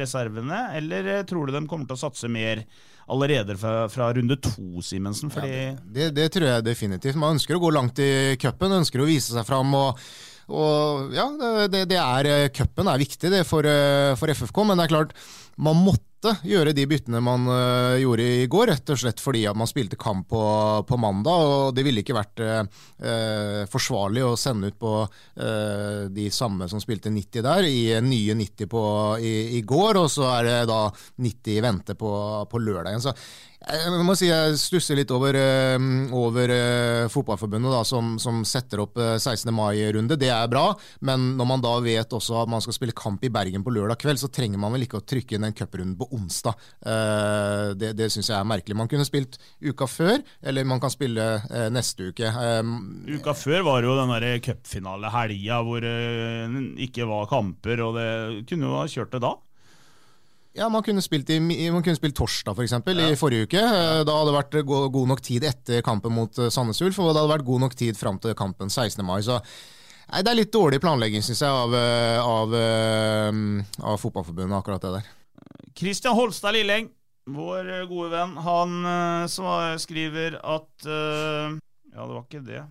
[0.00, 2.62] reservene, eller tror du de kommer til å satse mer
[3.08, 5.30] allerede fra, fra runde to, Simensen?
[5.30, 7.16] Fordi Det, det tror jeg definitivt.
[7.16, 9.74] Man ønsker å gå langt i cupen, ønsker å vise seg fram.
[9.74, 9.98] og
[10.46, 14.58] og ja, det, det- det er, eh, Cupen er viktig det for, eh, for FFK,
[14.66, 15.12] men det er klart
[15.56, 16.02] man måtte
[16.46, 19.98] gjøre de byttene man uh, gjorde i går, rett og slett fordi at man spilte
[20.00, 20.42] kamp på,
[20.88, 21.44] på mandag.
[21.44, 26.82] og Det ville ikke vært eh, forsvarlig å sende ut på uh, de samme som
[26.82, 28.84] spilte 90 der, i nye 90 på,
[29.20, 32.12] i, i går, og så er det da 90 i vente på,
[32.50, 33.02] på lørdagen.
[33.04, 33.14] Så
[33.64, 38.82] Jeg må si jeg stusser litt over, eh, over eh, Fotballforbundet, da, som, som setter
[38.84, 39.48] opp eh, 16.
[39.56, 40.18] mai-runde.
[40.20, 40.66] Det er bra,
[41.08, 44.02] men når man da vet også at man skal spille kamp i Bergen på lørdag
[44.02, 46.60] kveld, så trenger man vel ikke å trykke inn den cuprunden på onsdag.
[46.84, 48.76] Eh, det det syns jeg er merkelig.
[48.76, 52.28] Man kunne spilt uka før, eller man kan spille eh, neste uke.
[52.28, 52.60] Eh,
[53.16, 55.96] Uka før var jo den cupfinale-helga hvor det
[56.84, 58.08] ikke var kamper, og det
[58.50, 59.34] kunne jo ha kjørt det da.
[60.54, 63.58] Ja, Man kunne spilt, i, man kunne spilt torsdag, f.eks., for i forrige uke.
[63.58, 64.58] Eh, Da hadde det vært
[64.94, 67.74] god nok tid etter kampen mot eh, Sandnes Ulf, og det hadde vært god nok
[67.78, 69.02] tid fram til kampen 16.
[69.06, 69.18] mai.
[69.26, 73.40] Så nei, det er litt dårlig planlegging, syns jeg, av, eh, av, eh,
[73.82, 75.10] av Fotballforbundet, akkurat det der.
[75.74, 76.86] Kristian Holstad Lilleng,
[77.34, 81.58] vår eh, gode venn, han eh, skriver at eh,
[81.94, 82.62] Ja, det var ikke det.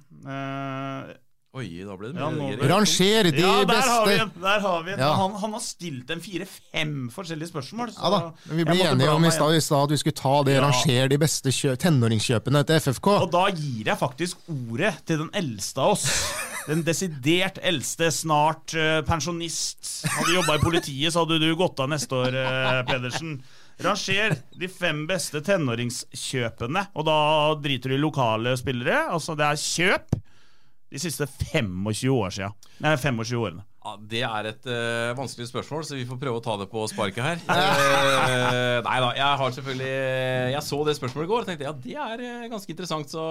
[1.54, 4.26] Oi, da ble det Ja, mye nå- Ranger de ja, der har vi beste Ja,
[4.42, 5.00] Der har vi en.
[5.04, 5.10] Ja.
[5.20, 7.92] Han, han har stilt en fire-fem forskjellige spørsmål.
[7.94, 10.56] så Ja da, men Vi ble enige om i stad at vi skulle ta det
[10.56, 10.64] Ja.
[10.66, 13.08] ranger de beste tenåringskjøpene til FFK.
[13.22, 16.08] Og da gir jeg faktisk ordet til den eldste av oss.
[16.66, 20.08] Den desidert eldste, snart uh, pensjonist.
[20.10, 23.44] Hadde jobba i politiet, så hadde du gått av neste år, uh, Pedersen.
[23.84, 27.18] Ranger de fem beste tenåringskjøpene, og da
[27.62, 29.10] driter du i lokale spillere.
[29.12, 30.16] Altså, det er kjøp
[30.94, 32.54] de siste 25 år siden.
[32.84, 33.66] Nei, 25 årene.
[33.84, 36.86] Ja, det er et uh, vanskelig spørsmål, så vi får prøve å ta det på
[36.88, 37.42] sparket her.
[37.50, 39.92] uh, nei da, jeg har selvfølgelig
[40.54, 43.12] Jeg så det spørsmålet i går og tenkte ja, det er eh, ganske interessant.
[43.12, 43.26] Så,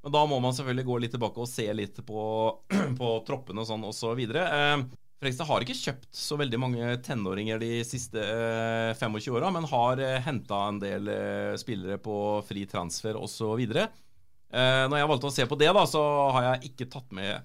[0.00, 2.24] men da må man selvfølgelig gå litt tilbake og se litt på,
[3.02, 4.48] på troppene og sånn og så videre.
[4.48, 4.88] Uh,
[5.20, 10.00] Fredrikstad har ikke kjøpt så veldig mange tenåringer de siste eh, 25 åra, men har
[10.00, 12.14] eh, henta en del eh, spillere på
[12.48, 13.60] fri transfer osv.
[14.50, 16.02] Eh, når jeg valgte å se på det, da, så
[16.34, 17.38] har jeg ikke tatt med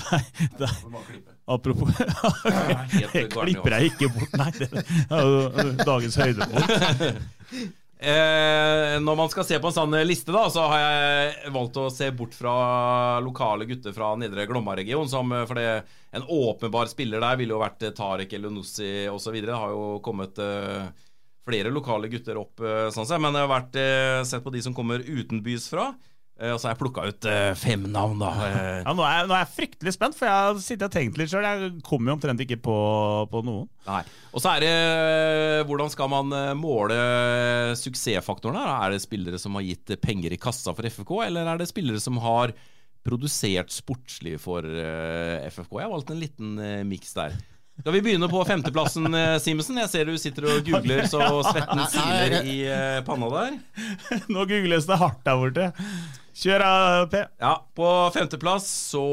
[0.00, 0.20] Nei,
[0.58, 0.78] det er,
[1.50, 1.92] apropos
[2.96, 4.50] Jeg klipper deg ikke bort, nei.
[4.56, 4.68] Det
[5.20, 6.72] er dagens høydepunkt.
[8.00, 11.90] Eh, når man skal se på en sånn liste, da, så har jeg valgt å
[11.92, 12.54] se bort fra
[13.20, 15.04] lokale gutter fra nedre Glomma-region.
[15.12, 15.82] Som, eh, for det,
[16.16, 19.36] en åpenbar spiller der ville jo vært Tarek eller Nussi osv.
[19.44, 20.88] Det har jo kommet eh,
[21.50, 23.20] flere lokale gutter opp, eh, sånn sett.
[23.22, 25.94] Men jeg har vært, eh, sett på de som kommer utenbys fra.
[26.40, 27.26] Eh, og så har jeg plukka ut
[27.58, 28.30] fem navn, da.
[28.86, 31.28] Ja, nå, er, nå er jeg fryktelig spent, for jeg har sittet og tenkt litt
[31.28, 31.44] sjøl.
[31.44, 32.76] Jeg kommer jo omtrent ikke på,
[33.28, 33.68] på noen.
[33.86, 34.00] Nei.
[34.32, 36.96] Og så er det hvordan skal man måle
[37.76, 38.72] suksessfaktoren her?
[38.86, 42.00] Er det spillere som har gitt penger i kassa for FFK, eller er det spillere
[42.00, 42.54] som har
[43.04, 45.76] produsert sportslig for FFK?
[45.76, 46.56] Jeg har valgt en liten
[46.88, 47.36] miks der.
[47.80, 49.78] Skal vi begynne på femteplassen, eh, Simensen?
[49.80, 53.54] Jeg ser du sitter og googler så svetten siler i eh, panna der.
[54.34, 55.68] Nå googles det hardt der borte.
[56.40, 56.64] Kjør,
[57.08, 57.22] P.
[57.40, 59.04] Ja, På femteplass så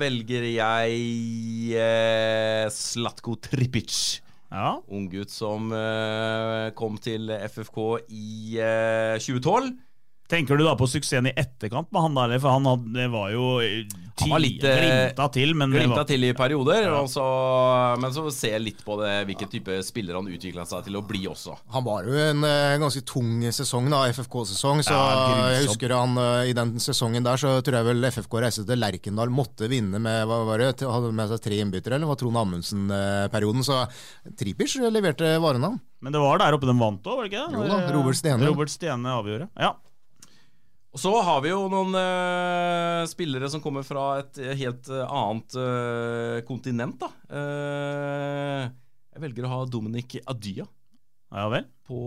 [0.00, 1.00] velger jeg
[1.72, 4.20] eh, Slatko Tripic.
[4.52, 4.74] Ja.
[4.92, 7.80] Unggutt som eh, kom til FFK
[8.12, 9.72] i eh, 2012.
[10.32, 12.38] Tenker du da på suksessen i etterkant med han der?
[12.40, 16.06] For han hadde, var jo ti, Han var litt, eh, glimta til, men Glimta var,
[16.08, 17.24] til i perioder, og så,
[18.00, 21.02] men så ser jeg litt på det, hvilken type spiller han utvikla seg til å
[21.04, 21.58] bli også.
[21.76, 24.80] Han var jo en eh, ganske tung sesong, da, FFK-sesong.
[24.86, 28.40] Så Ja, jeg husker han eh, i den sesongen der, så tror jeg vel FFK
[28.46, 32.08] reiste til Lerkendal, måtte vinne med hva var det, hadde med seg tre innbyttere, eller
[32.08, 33.68] var Trond Amundsen-perioden.
[33.68, 33.82] Så
[34.38, 37.60] Tripic leverte varene, men det var der oppe de vant òg, var det ikke det?
[37.60, 38.48] Jo da, Robert Stene.
[38.48, 39.52] Robert Stene avgjorde.
[39.60, 39.76] Ja.
[40.92, 45.56] Og så har vi jo noen eh, spillere som kommer fra et helt eh, annet
[45.56, 47.08] eh, kontinent, da.
[47.32, 48.66] Eh,
[49.12, 50.66] jeg velger å ha Dominic Adia
[51.32, 51.64] ja vel.
[51.88, 52.02] på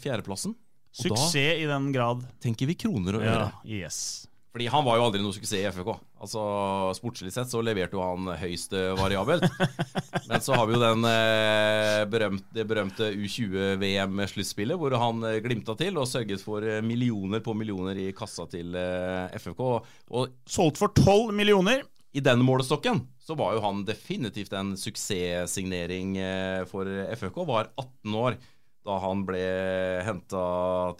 [0.00, 0.56] fjerdeplassen.
[0.96, 2.24] Suksess i den grad.
[2.40, 3.50] tenker vi kroner og øre.
[3.68, 3.98] Ja, yes.
[4.56, 5.90] Fordi han var jo aldri noe suksess i FFK.
[6.24, 6.42] Altså
[6.96, 9.44] Sportslig sett så leverte jo han høyst eh, variabelt.
[10.30, 15.76] Men så har vi jo den eh, berømte, det berømte U20-VM-sluttspillet, hvor han eh, glimta
[15.76, 18.72] til og sørget for millioner på millioner i kassa til
[19.36, 19.60] FFK.
[20.16, 21.84] Og Solgt for 12 millioner.
[22.16, 26.16] i den målestokken så var jo han definitivt en suksesssignering
[26.70, 27.42] for FFK.
[27.44, 28.38] Var 18 år
[28.86, 29.40] da han ble
[30.06, 30.42] henta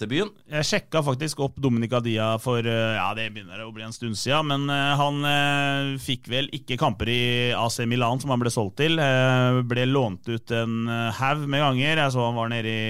[0.00, 0.32] til byen.
[0.50, 4.18] Jeg sjekka faktisk opp Dominica Dia for eh, Ja, det begynner å bli en stund
[4.18, 7.22] siden, men eh, han eh, fikk vel ikke kamper i
[7.56, 8.98] AC Milan, som han ble solgt til.
[8.98, 12.02] Eh, ble lånt ut en eh, haug med ganger.
[12.02, 12.84] Jeg så han var nede i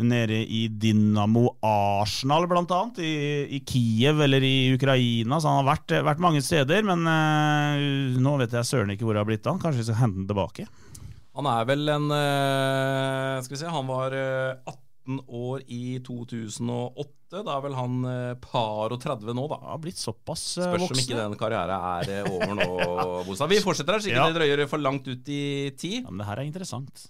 [0.00, 3.00] Nede i Dynamo Arsenal, blant annet.
[3.04, 3.14] I,
[3.58, 5.40] I Kiev eller i Ukraina.
[5.42, 6.86] Så han har vært, vært mange steder.
[6.86, 9.58] Men eh, nå vet jeg søren ikke hvor det har blitt av.
[9.60, 10.68] Kanskje vi skal hente han tilbake.
[11.40, 17.06] Han er vel en eh, Skal vi se, han var eh, 18 år i 2008.
[17.30, 19.56] Da er vel han eh, par og 30 nå, da.
[19.62, 20.74] Han har blitt såpass voksen.
[20.74, 22.68] Spørs om ikke den karrieren er eh, over nå.
[23.28, 23.48] Bosa.
[23.50, 24.28] Vi fortsetter her, sikkert Ja.
[24.34, 25.40] det drøyer for langt ut i
[25.80, 26.02] tid.
[26.04, 27.06] Ja, men det her er interessant.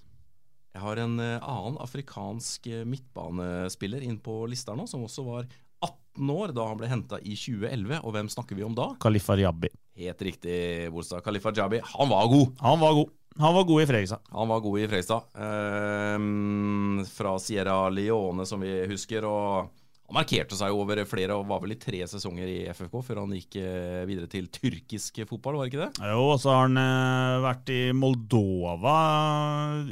[0.76, 5.48] Jeg har en eh, annen afrikansk eh, midtbanespiller inn på lista nå, som også var
[5.82, 7.98] 18 år da han ble henta i 2011.
[8.04, 8.92] Og hvem snakker vi om da?
[9.02, 9.72] Khalifa Jabi.
[10.00, 10.54] Helt riktig,
[10.94, 11.24] Bolstad.
[11.26, 11.82] Khalifa Jabi.
[11.96, 12.54] Han var god!
[12.62, 13.16] Han var god.
[13.38, 14.20] Han var god i Fredrikstad.
[14.34, 15.22] Han var god i Fredrikstad.
[15.34, 19.24] Eh, fra Sierra Leone, som vi husker.
[19.28, 19.70] Og
[20.10, 23.34] han markerte seg over flere, og var vel i tre sesonger i FFK før han
[23.36, 26.08] gikk eh, videre til tyrkisk fotball, var det ikke det?
[26.10, 28.96] Jo, og så har han eh, vært i Moldova,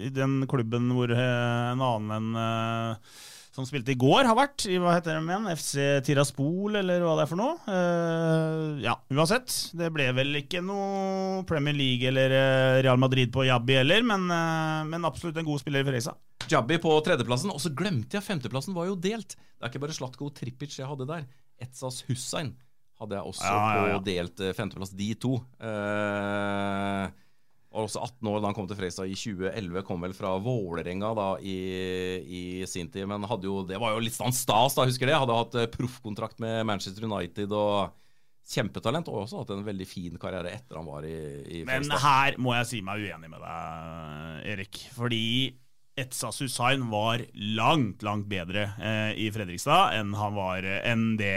[0.03, 3.14] i den klubben hvor eh, en annen enn eh,
[3.59, 4.64] som spilte i går, har vært.
[4.71, 5.49] I hva heter de igjen?
[5.51, 5.73] FC
[6.07, 7.57] Tiraspol, eller hva det er for noe?
[7.66, 9.51] Uh, ja, uansett.
[9.79, 14.29] Det ble vel ikke noe Premier League eller eh, Real Madrid på Jabbi heller, men,
[14.31, 16.14] uh, men absolutt en god spiller i freisa.
[16.49, 19.35] Jabbi på tredjeplassen, og så glemte jeg femteplassen var jo delt.
[19.35, 21.27] Det er ikke bare Slatko Trippic jeg hadde der.
[21.59, 22.55] Etsas Hussein
[23.03, 23.99] hadde jeg også Ja, ja, ja.
[23.99, 24.94] på delt femteplass.
[24.99, 25.37] De to.
[25.62, 27.05] Eh,
[27.68, 29.85] var også 18 år da han kom til Fredrikstad i 2011.
[29.87, 31.59] Kom vel fra Vålerenga da i,
[32.24, 35.18] i sin tid, men jo, det var jo litt sånn stas, da, husker det.
[35.20, 37.92] Hadde hatt eh, proffkontrakt med Manchester United og
[38.48, 39.11] kjempetalent.
[39.12, 41.16] Og også hatt en veldig fin karriere etter han var i,
[41.61, 44.83] i Men her må jeg si meg uenig med deg, Erik.
[44.96, 45.24] Fordi
[45.98, 47.24] Etsas Hussain var
[47.59, 51.37] langt, langt bedre eh, i Fredrikstad enn, han var, enn det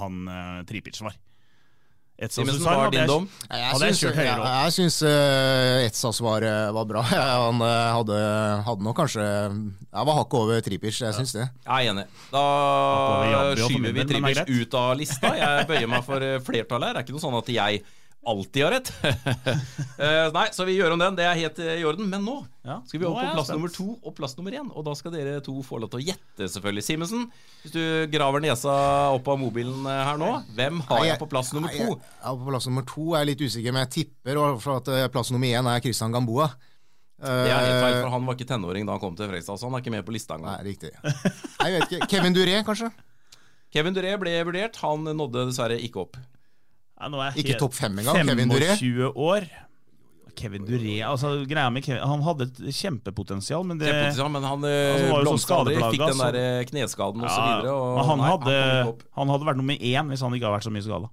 [0.00, 1.18] han eh, Tripic var.
[2.18, 3.26] Etsas Simensen, hva er din dom?
[3.46, 6.42] Jeg syns, eh, Etsas var,
[6.74, 7.04] var bra.
[7.46, 8.16] Han eh, hadde,
[8.66, 11.46] hadde nok kanskje Jeg var hakket over Tripic, jeg syns det.
[11.46, 12.08] Jeg er enig.
[12.32, 12.42] Da
[13.62, 15.30] skyver vi Tripic ut av lista.
[15.38, 16.98] Jeg bøyer meg for eh, flertallet her.
[16.98, 17.84] Det er ikke noe sånn at jeg
[18.26, 18.92] alltid har rett.
[19.98, 21.16] Eh, Nei, så vi gjør om den.
[21.18, 22.06] Det er helt eh, i orden.
[22.06, 23.58] Men nå Ja, skal vi over er på plass spent.
[23.58, 24.68] nummer to og plass nummer én.
[24.78, 26.84] Og da skal dere to få lov til å gjette, selvfølgelig.
[26.86, 27.24] Simensen,
[27.64, 27.80] hvis du
[28.12, 28.76] graver nesa
[29.16, 31.82] opp av mobilen eh, her nå, hvem har jeg på plass nummer to?
[31.82, 35.10] jeg- Ja, på plass nummer to er jeg litt usikker, men jeg tipper for at
[35.16, 36.46] plass nummer én er Christian Gamboa.
[37.18, 39.66] Det er helt feil, for han var ikke tenåring da han kom til Fredrikstad, så
[39.66, 40.92] han er ikke med på lista Nei, riktig.
[41.02, 42.06] Nei, jeg vet ikke.
[42.14, 42.92] Kevin Duré, kanskje?
[43.74, 44.78] Kevin Duré ble vurdert.
[44.86, 46.20] Han nådde dessverre ikke opp.
[46.98, 48.74] Ja, nå er Ikke topp fem engang, Kevin Duré.
[48.74, 49.48] 25 år.
[50.38, 54.66] Kevin Duré altså greia med Kevin, Han hadde et kjempepotensial, men det Kjempepotensial, men han
[54.68, 55.90] Altså, eh, var jo så blomstra.
[55.94, 57.48] Fikk den der eh, kneskaden osv.
[57.66, 57.74] Ja.
[57.74, 60.68] Og, han, nei, hadde, kom han hadde vært nummer én hvis han ikke hadde vært
[60.68, 61.10] så mye skada.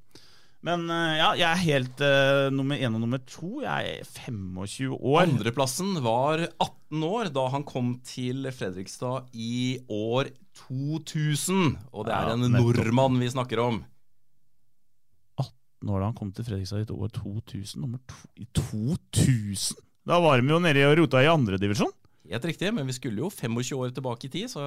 [0.66, 3.60] Men eh, ja, jeg er helt uh, nummer én og nummer to.
[3.62, 5.26] Jeg er 25 år.
[5.28, 10.32] Andreplassen var 18 år da han kom til Fredrikstad i år
[10.66, 11.76] 2000.
[11.94, 13.84] Og det er Ja, en nordmann vi snakker om.
[15.86, 19.78] Når da han kom til Fredrikstad i år 2000 Nummer to i 2000?
[20.06, 21.94] Da var de jo nede og rota i andredivisjon.
[22.26, 24.62] Helt riktig, men vi skulle jo 25 år tilbake i tid, så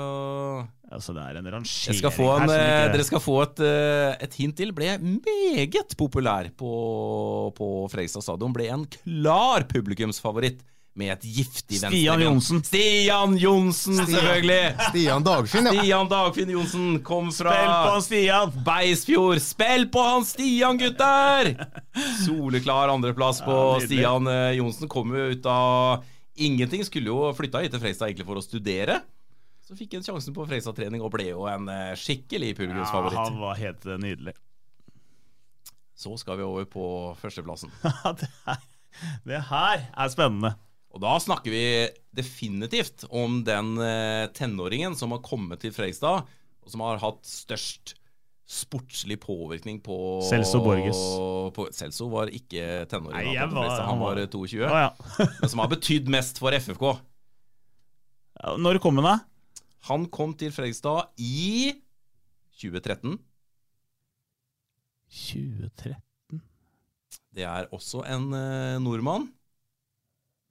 [0.93, 3.35] Altså, det er en rangering skal få en, her som eh, ikke- dere skal få
[3.43, 4.71] et, eh, et hint til.
[4.73, 8.55] Ble meget populær på, på Fredrikstad stadion.
[8.55, 10.63] Ble en klar publikumsfavoritt
[10.99, 12.23] med et giftig Stian venstreben.
[12.25, 12.63] Johnsen.
[12.67, 14.63] Stian Johnsen, selvfølgelig!
[14.89, 15.75] Stian Dagfinn, ja.
[15.79, 18.57] Stian Dagfinn Johnsen kom fra Spill på han, Stian!
[18.67, 19.43] Beisfjord.
[19.45, 21.53] Spill på han Stian, gutter!
[22.25, 23.85] Soleklar andreplass på Ja.
[23.87, 24.91] Stian eh, Johnsen.
[24.91, 26.03] Kom jo ut av
[26.35, 26.85] ingenting.
[26.87, 29.01] Skulle jo flytta hit til Freistad egentlig for å studere.
[29.69, 32.55] Så fikk han sjansen på Freistad-trening og ble jo en skikkelig skikkelig
[33.15, 34.35] Ja, han var helt eh, nydelig.
[35.99, 36.85] Så skal vi over på
[37.21, 37.71] førsteplassen.
[39.29, 40.55] Det her er spennende.
[40.97, 41.63] Og da snakker vi
[42.17, 46.25] definitivt om den eh, tenåringen som har kommet til Fredrikstad,
[46.65, 47.95] og som har hatt størst
[48.49, 50.97] sportslig påvirkning på Celso Borges.
[51.53, 54.65] På, Celso var ikke tenåring, Nei, jeg var- han var var- eh, 22.
[54.65, 54.91] Å, ja.
[55.43, 56.87] men som har betydd mest for FFK.
[58.57, 59.17] Når kom han, da?
[59.91, 61.75] Han kom til Fredrikstad i
[62.59, 63.19] 2013.
[65.13, 66.41] 2013.
[67.35, 69.29] Det er også en uh, nordmann.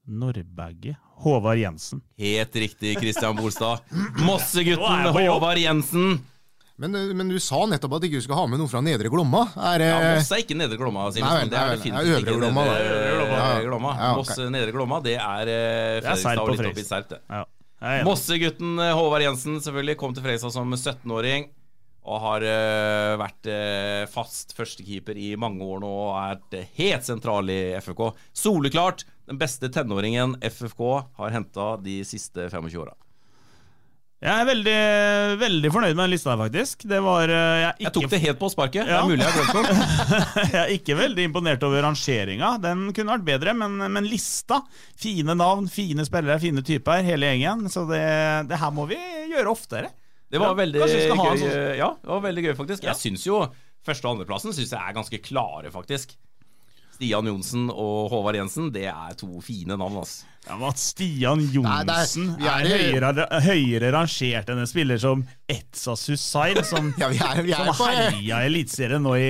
[0.08, 0.96] Norrbagge.
[1.24, 2.02] Håvard Jensen.
[2.18, 3.80] Helt riktig, Kristian Bolstad.
[4.24, 5.08] Mossegutten.
[5.14, 6.20] Håvard Jensen.
[6.78, 9.10] Men, du- men du sa nettopp at ikke du skulle ha med noen fra Nedre
[9.10, 9.48] Glomma.
[9.58, 11.40] Er, Ja, Moss er ikke Nedre Glomma, Nei Simensen.
[11.42, 12.66] vel, Det er definitivt ikke Glomma.
[12.68, 13.34] Nedre, Glomma.
[13.34, 13.48] Ja.
[13.48, 13.94] Nedre Glomma.
[13.98, 14.18] Ja, ok.
[14.22, 17.10] Moss eh, Nedre Glomma, det er eh, Det er Fredrikstad og litt opp i Serp,
[17.10, 17.20] det.
[17.34, 17.46] Ja.
[18.06, 21.50] Mossegutten eh, Håvard Jensen selvfølgelig kom til Fredrikstad som 17-åring.
[22.08, 27.04] Og har uh, vært uh, fast førstekeeper i mange år nå og er eh, helt
[27.04, 28.14] sentral i FFK.
[28.32, 30.82] Soleklart den beste tenåringen FFK
[31.20, 32.96] har henta de siste 25 åra.
[34.18, 34.78] Jeg er veldig,
[35.38, 36.88] veldig fornøyd med den lista her, faktisk.
[36.90, 37.84] Det var eh, Jeg ikke...
[37.86, 38.88] Jeg tok det helt på sparket.
[38.90, 39.76] Det er mulig jeg har glemt noe.
[40.56, 42.50] jeg er ikke veldig imponert over rangeringa.
[42.64, 44.64] Den kunne vært bedre, men, men lista
[44.98, 47.68] Fine navn, fine spillere, fine typer, hele gjengen.
[47.70, 48.02] Så det,
[48.50, 48.98] det her må vi
[49.36, 49.94] gjøre oftere.
[50.34, 50.98] Det var veldig gøy.
[51.14, 52.88] sånn- Ja, det var veldig gøy, faktisk.
[52.88, 52.96] Ja.
[52.96, 53.44] Jeg syns jo
[53.86, 56.18] første- og andreplassen synes jeg er ganske klare, faktisk.
[56.98, 60.00] Stian Johnsen og Håvard Jensen, det er to fine navn.
[60.02, 60.24] ass.
[60.48, 64.98] Ja, men At Stian er- Johnsen vi er er høyere, høyere rangert enn en spiller
[64.98, 65.22] som
[65.52, 69.28] Etsa Hussain, som, Ja, vi er- vi er som herja i Eliteserien nå i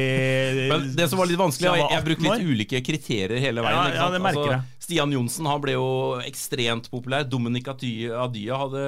[0.72, 3.76] Men det som var litt vanskelig, jeg, jeg brukte litt ulike kriterier hele veien.
[3.82, 4.77] Ja, ikke ja, det merker altså, jeg.
[4.88, 5.88] Stian Johnsen han ble jo
[6.24, 7.26] ekstremt populær.
[7.28, 8.84] Dominic Ady- Adia hadde,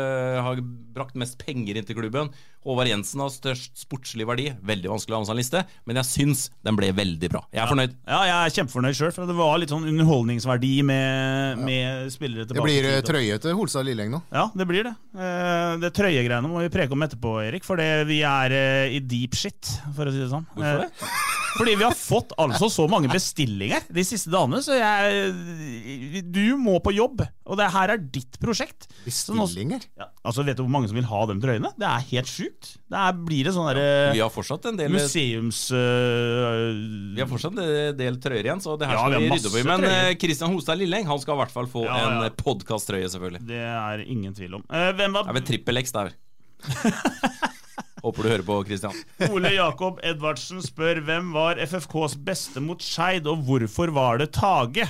[0.46, 0.62] har
[0.96, 2.30] brakt mest penger inn til klubben.
[2.64, 4.46] Håvard Jensen har størst sportslig verdi.
[4.68, 7.42] Veldig vanskelig å ha med seg en liste, men jeg syns den ble veldig bra.
[7.56, 7.98] Jeg er fornøyd.
[8.08, 12.64] Ja, jeg er kjempefornøyd sjøl, for det var litt sånn underholdningsverdi med, med spillere Det
[12.64, 14.22] blir eh, trøye til Holstad Lilleng nå.
[14.36, 14.96] Ja, det blir det.
[15.20, 19.36] Eh, Det trøyegreiene må vi preke om etterpå, Erik, for vi er eh, i deep
[19.40, 20.48] shit, for å si det sånn.
[20.56, 21.12] Hvorfor det?
[21.60, 25.89] Fordi vi har fått altså så mange bestillinger de siste dagene, så jeg
[26.30, 28.88] Du må på jobb, og det her er ditt prosjekt.
[29.06, 29.82] Bestillinger?
[29.84, 31.72] Også, Ja, altså Vet du hvor mange som vil ha de trøyene?
[31.80, 32.72] Det er helt sjukt.
[32.90, 35.62] Det er, blir det sånn derre Vi har fortsatt en del museums...
[35.72, 39.36] Uh, Vi har fortsatt en del trøyer igjen, så det her Ja, skal vi vi
[39.38, 39.66] rydde opp i.
[39.70, 40.10] Men trøyer.
[40.10, 42.10] eh, Christian Hostad Lilleng han skal i hvert fall få Ja, ja.
[42.30, 43.44] en podkasttrøye, selvfølgelig.
[43.50, 44.66] Det er ingen tvil om.
[44.70, 46.14] Uh, hvem var Det er vel trippel X der.
[48.04, 48.96] Håper du hører på, Christian.
[49.30, 54.86] Ole Jakob Edvardsen spør hvem var FFKs beste mot Skeid, og hvorfor var det Tage?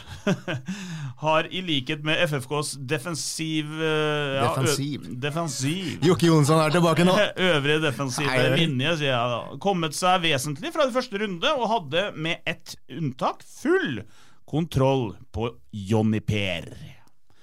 [1.23, 5.07] Har i likhet med FFKs defensiv eh, ja, Defensiv.
[5.25, 5.97] defensiv.
[6.05, 7.17] Jokke Jonsson er tilbake nå.
[7.49, 9.41] Øvrige defensive linje, sier jeg da.
[9.63, 14.03] Kommet seg vesentlig fra de første runde, og hadde med ett unntak full
[14.49, 15.51] kontroll på
[15.89, 16.71] Jonny Per.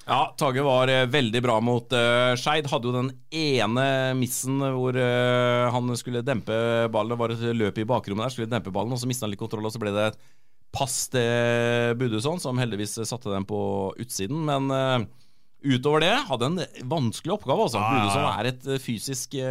[0.06, 2.68] Ja, Tage var eh, veldig bra mot uh, Skeid.
[2.70, 6.54] Hadde jo den ene missen hvor uh, han skulle dempe
[6.94, 7.10] ballen.
[7.10, 9.42] Det var et løp i bakrommet der, skulle dempe ballen, og så mista han litt
[9.42, 10.20] kontroll, og så ble det et
[10.76, 13.58] pass til Budusson, som heldigvis satte den på
[13.98, 14.46] utsiden.
[14.46, 15.26] Men uh,
[15.66, 17.66] utover det hadde en vanskelig oppgave.
[17.66, 17.82] Altså.
[17.82, 18.06] Ja, ja, ja.
[18.06, 19.50] Budusson er et fysisk uh,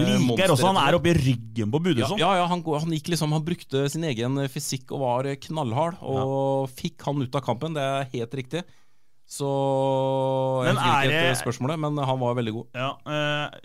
[0.00, 3.38] Jeg liker også han er oppi ryggen på ja, ja, ja han, han gikk liksom
[3.38, 7.78] Han brukte sin egen fysikk og var knallhard, og fikk han ut av kampen.
[7.78, 8.66] Det er helt riktig.
[9.32, 9.48] Så
[10.66, 12.66] Jeg Men husker ikke er det- spørsmålet, men han var veldig god.
[12.76, 13.60] Ja, eh,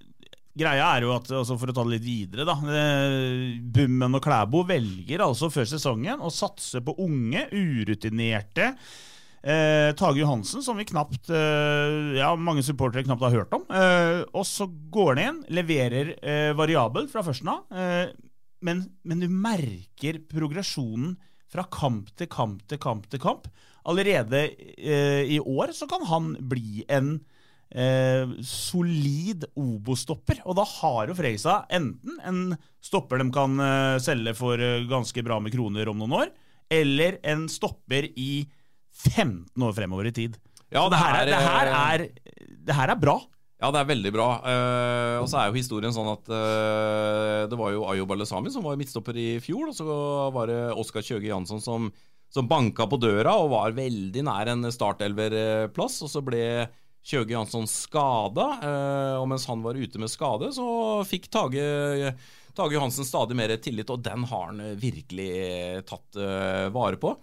[0.57, 4.24] greia er jo at, altså for å ta det litt videre, da eh, Bummen og
[4.24, 8.72] Klæbo velger altså før sesongen å satse på unge, urutinerte
[9.43, 13.68] eh, Tage Johansen, som vi knapt eh, Ja, mange supportere knapt har hørt om.
[13.70, 18.07] Eh, og så går han inn, leverer eh, variabel fra førsten av, eh,
[18.65, 21.18] men, men du merker progresjonen
[21.51, 23.45] fra kamp til kamp til kamp til kamp.
[23.88, 24.41] Allerede
[24.77, 27.13] eh, i år så kan han bli en
[27.71, 30.41] eh, solid Obo-stopper.
[30.45, 32.41] Og da har jo Freisa enten en
[32.83, 36.33] stopper de kan eh, selge for eh, ganske bra med kroner om noen år,
[36.71, 38.43] eller en stopper i
[38.97, 40.38] 15 år fremover i tid.
[40.73, 42.07] Ja, det her, er, det her er- er,
[42.67, 43.17] det her er bra.
[43.57, 44.25] Ja, det er veldig bra.
[44.45, 48.65] Eh, og så er jo historien sånn at eh, det var jo Ayo Balesami som
[48.67, 49.88] var midtstopper i fjor, og så
[50.35, 51.88] var det Oskar Kjøge Jansson som,
[52.34, 56.01] som banka på døra og var veldig nær en startelverplass.
[56.05, 56.43] Og så ble
[57.07, 60.67] Kjøge Jansson skada, eh, og mens han var ute med skade, så
[61.07, 61.63] fikk Tage,
[62.57, 65.32] Tage Johansen stadig mer tillit, og den har han virkelig
[65.88, 67.13] tatt eh, vare på.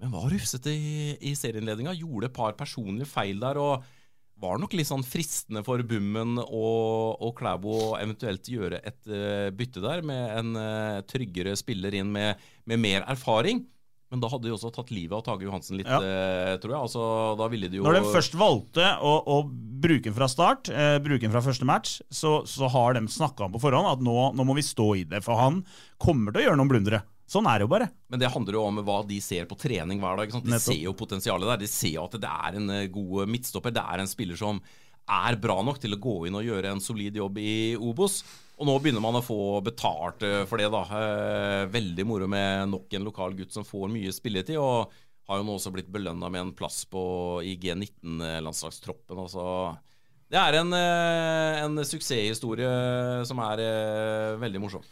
[0.00, 3.60] Men var rufsete i, i serieinnledninga, gjorde et par personlige feil der.
[3.60, 3.84] og
[4.40, 9.48] var nok litt sånn fristende for Bummen og, og Klæbo å eventuelt gjøre et eh,
[9.56, 13.64] bytte der, med en eh, tryggere spiller inn med, med mer erfaring.
[14.12, 15.98] Men da hadde de også tatt livet av Tage Johansen litt, Ja.
[15.98, 16.80] eh, tror jeg.
[16.86, 19.38] Altså, da ville de jo Når de først valgte å, å
[19.82, 23.48] bruke den fra start, eh, bruke den fra første match, så, så har de snakka
[23.48, 25.24] om på forhånd at nå, nå må vi stå i det.
[25.26, 25.64] For han
[25.98, 27.02] kommer til å gjøre noen blundere.
[27.26, 27.90] Sånn er det jo bare.
[28.08, 30.30] Men det handler jo om hva de ser på trening hver dag.
[30.30, 30.68] De Nettopp.
[30.70, 31.56] ser jo potensialet der.
[31.64, 33.74] De ser jo at det er en eh, god midtstopper.
[33.74, 34.60] Det er en spiller som
[35.10, 38.20] er bra nok til å gå inn og gjøre en solid jobb i Obos.
[38.56, 40.82] Og nå begynner man å få betalt eh, for det, da.
[40.96, 44.56] Eh, Veldig moro med nok en lokal gutt som får mye spilletid.
[44.56, 44.94] Og
[45.28, 47.02] har jo nå også blitt belønna med en plass på,
[47.44, 49.20] i G19-landslagstroppen.
[49.26, 49.44] Altså.
[50.32, 52.70] Det er en, eh, en suksesshistorie
[53.28, 53.64] som er
[54.40, 54.86] veldig morsom.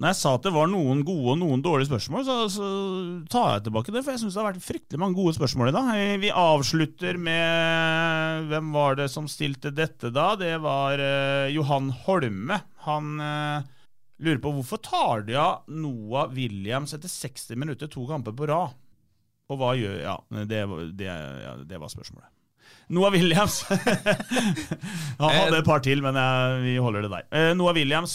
[0.00, 2.68] Når jeg sa at det var noen gode og noen dårlige spørsmål, så, så
[3.28, 4.00] tar jeg tilbake det.
[4.00, 5.90] For jeg syns det har vært fryktelig mange gode spørsmål i dag.
[6.00, 10.30] Eh, Vi avslutter med Hvem var det som stilte dette da?
[10.40, 12.62] Det var uh, Johan Holme.
[12.86, 13.68] Han uh,
[14.24, 18.72] lurer på hvorfor tar de av Noah Williams etter 60 minutter to kamper på rad?
[19.50, 20.16] Og hva gjør Ja,
[20.48, 20.64] det,
[20.96, 22.30] det, ja, det var spørsmålet.
[22.90, 23.60] Noah Williams.
[25.20, 27.26] Han hadde et par til, men jeg, vi holder det der.
[27.30, 28.14] Eh, Noah Williams,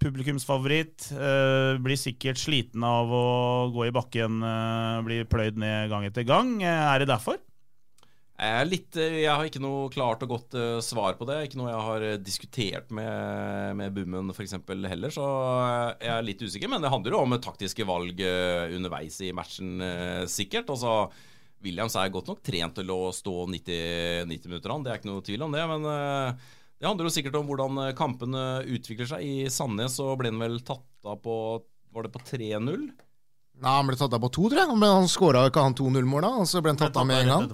[0.00, 1.10] publikumsfavoritt.
[1.12, 3.26] Uh, blir sikkert sliten av å
[3.74, 6.56] gå i bakken, uh, bli pløyd ned gang etter gang.
[6.62, 7.40] Uh, er det derfor?
[8.40, 11.42] Jeg, litt, jeg har ikke noe klart og godt svar på det.
[11.44, 14.54] Ikke noe jeg har diskutert med, med Bummen f.eks.
[14.64, 15.26] heller, så
[16.00, 16.70] jeg er litt usikker.
[16.72, 18.22] Men det handler jo om taktiske valg
[18.78, 19.84] underveis i matchen,
[20.24, 20.72] sikkert.
[20.72, 21.10] Altså,
[21.60, 25.12] Williams er godt nok trent til å stå 90, 90 minutter an, det er ikke
[25.12, 25.66] noe tvil om det.
[25.74, 25.84] Men
[26.80, 29.20] det handler jo sikkert om hvordan eh, kampene utvikler seg.
[29.26, 31.36] I Sandnes så ble han vel tatt av på
[31.92, 32.90] Var det på 3-0?
[33.60, 34.76] Nei, Han ble tatt av på to, tror jeg.
[34.80, 37.48] Men han skåra ikke han 2-0-målet, og så ble han tatt av med en gang.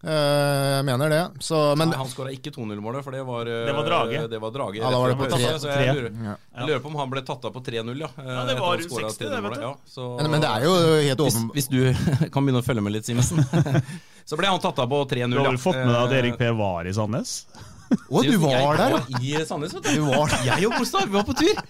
[0.00, 1.18] Eh, jeg mener det.
[1.44, 4.22] Så, men Nei, han skåra ikke 2-0-målet, for det var eh, Det var Drage.
[4.32, 6.36] Det var Drage Ja, da var det på tre- tatt så jeg lurer, Ja.
[6.62, 8.08] jeg lurer på om han ble tatt av på 3-0, ja.
[8.16, 9.66] Ja, det var skåret 60 det, vet 3-0-målet, du.
[9.68, 10.72] Ja, så, men, men det er jo
[11.10, 11.50] helt åpen...
[11.58, 11.80] hvis du
[12.32, 13.44] kan begynne å følge med litt, Simensen.
[14.30, 15.52] så ble han tatt av på 3-0, Du har ja.
[15.52, 17.42] vel fått med deg at Erik P var i Sandnes?
[17.90, 19.94] Å, du var der, var i Sandnes, vet du.
[19.98, 20.44] Du var der.
[20.46, 21.62] Jeg og Kolstad, vi var på tur.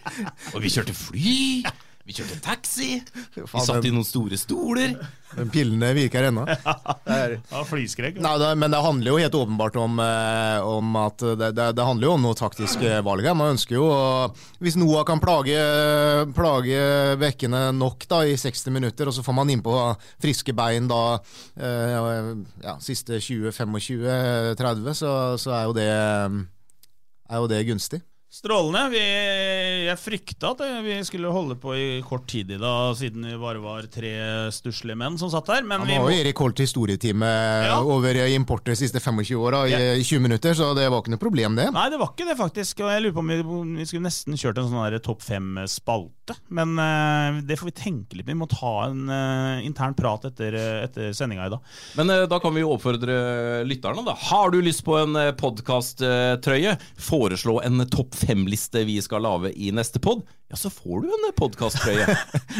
[0.52, 1.38] Og vi kjørte fly.
[2.10, 2.96] Vi kjørte taxi.
[3.36, 4.96] Vi satt i noen store stoler.
[5.36, 6.42] Men pillene virker ennå.
[7.06, 7.18] Det
[7.52, 7.60] Ja.
[8.24, 11.86] Nei, det, men det handler jo helt åpenbart om, eh, om at det, det, det
[11.86, 13.36] handler jo om noe taktisk eh, valg her.
[13.38, 13.86] Man ønsker jo
[14.58, 15.54] Hvis Noah kan plage,
[16.34, 16.82] plage
[17.22, 19.78] bekkene nok da i 60 minutter, og så får man innpå
[20.18, 21.02] friske bein da
[21.62, 22.34] eh,
[22.66, 28.02] ja, siste 20-25-30, så, så er jo det er jo det gunstig.
[28.30, 28.84] Strålende.
[28.92, 29.00] Vi,
[29.88, 33.58] jeg frykta at vi skulle holde på i kort tid i dag, siden vi bare
[33.58, 34.12] var tre
[34.54, 35.64] stusslige menn som satt her.
[35.66, 37.26] Men ja, vi har jo Erik Holt historietime
[37.66, 37.80] Ja.
[37.82, 39.96] over importer de siste 25 åra i, Ja.
[39.98, 41.72] 20 minutter, så det var ikke noe problem, det.
[41.74, 42.84] Nei, det var ikke det, faktisk.
[42.84, 46.38] Og jeg lurer på om vi, vi skulle nesten kjørt en sånn topp fem-spalte.
[46.54, 48.30] Men uh, det får vi tenke litt på.
[48.30, 51.66] Vi må ta en uh, intern prat etter, uh, etter sendinga i dag.
[51.98, 54.06] Men uh, da kan vi jo oppfordre lytterne.
[54.06, 56.78] da Har du lyst på en podkast-trøye,
[57.10, 60.22] Foreslå en topp fem-liste vi skal lage i neste pod?
[60.50, 62.06] Ja, så får du en podkasttrøye.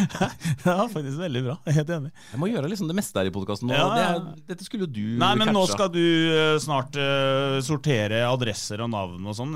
[0.67, 1.57] ja, faktisk veldig bra.
[1.65, 2.11] Jeg er Helt enig.
[2.31, 3.73] Jeg må gjøre liksom det meste her i podkasten.
[3.73, 4.13] Ja, ja.
[4.15, 8.83] Det, dette skulle jo du Nei, men nå skal du eh, snart uh, sortere adresser
[8.85, 9.53] og navn og sånn.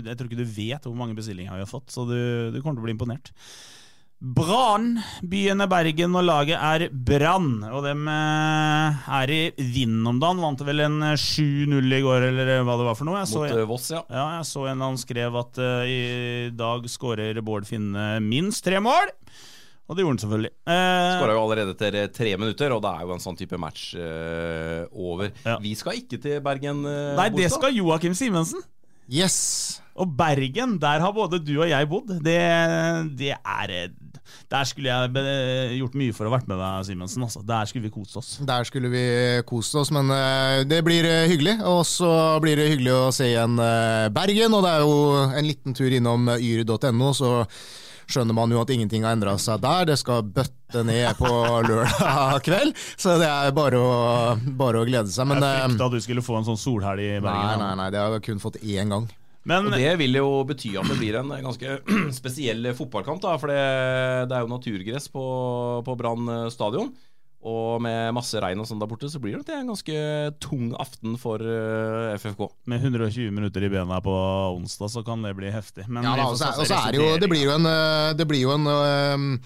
[0.00, 2.16] Jeg tror ikke du vet hvor mange bestillinger vi har fått, så du,
[2.54, 3.32] du kommer til å bli imponert.
[4.24, 4.94] Brann.
[5.28, 7.58] Byen er Bergen, og laget er Brann.
[7.68, 10.40] Og dem eh, er i vind om dagen.
[10.40, 13.20] Vant vel en eh, 7-0 i går, eller hva det var for noe.
[13.20, 14.00] Jeg så, Mot uh, Voss, ja.
[14.08, 18.80] ja, jeg så en han skrev at uh, i dag skårer Bård Finne minst tre
[18.80, 19.12] mål.
[19.84, 20.50] Og det gjorde han selvfølgelig.
[20.64, 23.58] Eh, Skåra jo allerede etter eh, tre minutter, og det er jo en sånn type
[23.60, 25.34] match uh, over.
[25.44, 25.58] Ja.
[25.60, 26.80] Vi skal ikke til Bergen.
[26.88, 28.64] Uh, Nei, det skal Joakim Simensen.
[29.10, 29.80] Yes!
[29.94, 32.08] Og Bergen, der har både du og jeg bodd.
[32.24, 32.38] Det,
[33.18, 33.92] det er
[34.50, 37.22] Der skulle jeg gjort mye for å vært med deg, Simensen.
[37.22, 37.44] Altså.
[37.46, 38.32] Der skulle vi kost oss.
[38.42, 39.04] Der skulle vi
[39.46, 41.60] kost oss, men eh, det blir eh, hyggelig.
[41.70, 42.10] Og så
[42.42, 44.98] blir det hyggelig å se igjen eh, Bergen, og det er jo
[45.28, 47.34] en liten tur innom yr.no, så
[48.10, 49.88] skjønner man jo at ingenting har endra seg der.
[49.90, 51.30] Det skal bøtte ned på
[51.68, 53.92] lørdag kveld, så det er bare å,
[54.58, 55.28] bare å glede seg.
[55.30, 57.62] Men jeg eh, frykta at du skulle få en sånn solhelg i nei, Bergen.
[57.64, 59.08] nei, nei, det har jeg kun fått én gang.
[59.44, 61.74] Men Og det vil jo bety at det blir en ganske
[62.18, 63.34] spesiell fotballkamp, da.
[63.40, 63.64] For det,
[64.30, 65.24] det er jo naturgress på,
[65.84, 66.94] på Brann stadion.
[67.44, 69.96] Og med masse regn og sånn der borte, så blir det en ganske
[70.40, 72.46] tung aften for eh, FFK.
[72.72, 74.14] med 120 minutter i bena på
[74.56, 75.84] onsdag, så kan det bli heftig.
[75.88, 78.26] Men Ja, da, får og så er- det jo Det blir jo en, eh, det
[78.26, 79.38] blir jo en, eh,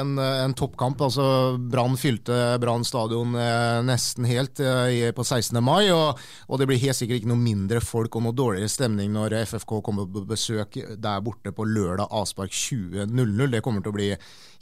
[0.00, 0.98] en, eh, en toppkamp.
[1.00, 5.62] altså Brann fylte Brann stadion eh, nesten helt eh, på 16.
[5.62, 5.92] mai.
[5.94, 6.18] Og,
[6.50, 9.80] og det blir helt sikkert ikke noe mindre folk og noe dårligere stemning når FFK
[9.80, 13.50] kommer på besøk der borte på lørdag avspark 20.00.
[13.52, 14.10] Det kommer til å bli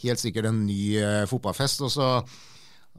[0.04, 1.80] helt sikkert en ny eh, fotballfest.
[1.80, 2.22] og så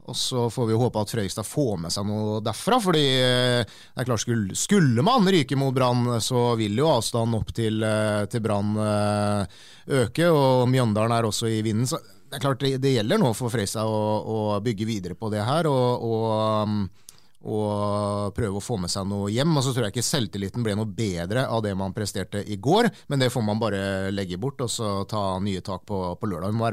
[0.04, 2.80] og så får vi håpe at Frøystad får med seg noe derfra.
[2.82, 7.38] fordi eh, det er klart skulle, skulle man ryke mot Brann, så vil jo avstanden
[7.38, 9.62] opp til, eh, til Brann eh,
[10.02, 10.28] øke.
[10.28, 11.88] Og Mjøndalen er også i vinden.
[11.88, 15.32] Så det er klart det, det gjelder nå for Frøystad å, å bygge videre på
[15.32, 15.70] det her.
[15.72, 16.28] og, og
[16.68, 16.84] um,
[17.44, 19.50] og prøve å få med seg noe hjem.
[19.52, 22.88] Og så tror jeg ikke selvtilliten ble noe bedre av det man presterte i går,
[23.12, 23.82] men det får man bare
[24.16, 26.56] legge bort og så ta nye tak på, på lørdag.
[26.56, 26.70] Må,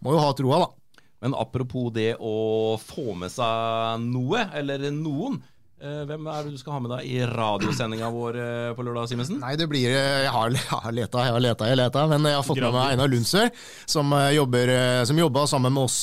[0.00, 0.79] må jo ha troa, da.
[1.20, 5.40] Men apropos det å få med seg noe, eller noen.
[5.82, 9.08] Eh, Hvem er det du skal ha med deg i radiosendinga vår eh, på lørdag,
[9.10, 9.38] Simensen?
[9.42, 12.04] Nei, det blir eh, Jeg har, jeg har leta, jeg har leta, jeg har leta,
[12.10, 13.50] men jeg har fått med meg Einar Lundsør,
[13.90, 14.72] som, jobber,
[15.08, 15.98] som jobba sammen med oss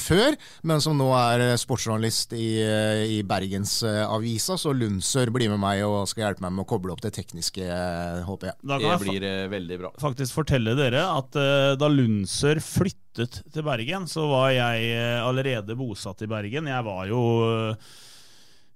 [0.00, 0.36] før,
[0.68, 2.48] men som nå er sportsjournalist i,
[3.18, 4.56] i Bergensavisa.
[4.60, 7.68] Så Lundsør blir med meg og skal hjelpe meg med å koble opp det tekniske,
[8.26, 8.58] håper jeg.
[8.62, 9.92] Da kan Det blir veldig bra.
[10.00, 11.38] faktisk fortelle dere at
[11.78, 16.70] da Lundsør flyttet til Bergen, så var jeg allerede bosatt i Bergen.
[16.70, 17.22] Jeg var jo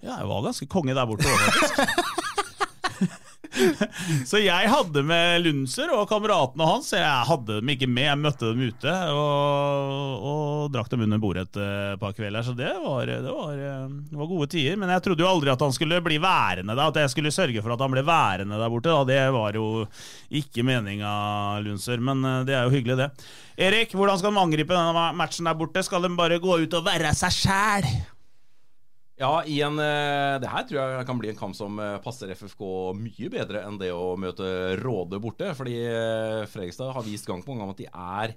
[0.02, 1.30] Ja, jeg var ganske konge der borte
[4.30, 6.88] så jeg hadde med Lunser og kameratene hans.
[6.94, 11.44] Jeg hadde dem ikke med, jeg møtte dem ute og, og drakk dem under bordet
[11.50, 12.46] et eh, par kvelder.
[12.46, 14.78] Så det var, det, var, eh, det var, gode tider.
[14.80, 16.88] Men jeg trodde jo aldri at han skulle bli værende der.
[16.88, 18.92] at jeg skulle sørge for at han ble værende der borte.
[18.92, 19.04] Da.
[19.12, 19.68] Det var jo
[20.42, 21.12] ikke meninga,
[21.66, 23.10] Lunser, men eh, det er jo hyggelig, det.
[23.62, 25.84] Erik, hvordan skal de angripe denne matchen der borte?
[25.84, 27.92] Skal de bare gå ut og være seg sjæl?
[29.22, 32.62] Ja, en, eh, det her tror jeg kan bli en kamp som eh, passer FFK
[32.98, 35.52] mye bedre enn det å møte Råde borte.
[35.54, 38.34] Fordi eh, Fredrikstad har vist gang på gang at de er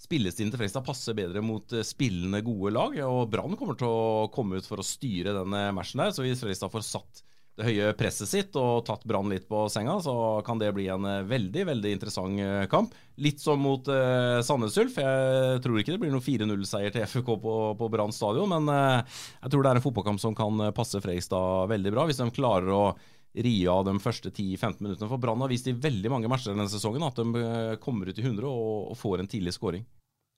[0.00, 2.94] Spillestilen til Fredrikstad passer bedre mot spillende, gode lag.
[3.04, 6.14] Og Brann kommer til å komme ut for å styre denne matchen der.
[6.16, 7.20] Så hvis Fredrikstad får satt
[7.58, 10.14] det høye presset sitt og tatt Brann litt på senga, så
[10.46, 12.94] kan det bli en eh, veldig veldig interessant eh, kamp.
[13.20, 14.96] Litt som mot eh, Sandnes Ulf.
[15.02, 19.20] Jeg tror ikke det blir noen 4-0-seier til FK på, på Brann stadion, men eh,
[19.42, 22.72] jeg tror det er en fotballkamp som kan passe Fredrikstad veldig bra, hvis de klarer
[22.74, 22.84] å
[23.30, 25.10] ri av de første 10-15 minuttene.
[25.10, 28.24] For Brann har vist i veldig mange matcher denne sesongen at de kommer ut i
[28.26, 29.84] 100 og, og får en tidlig skåring.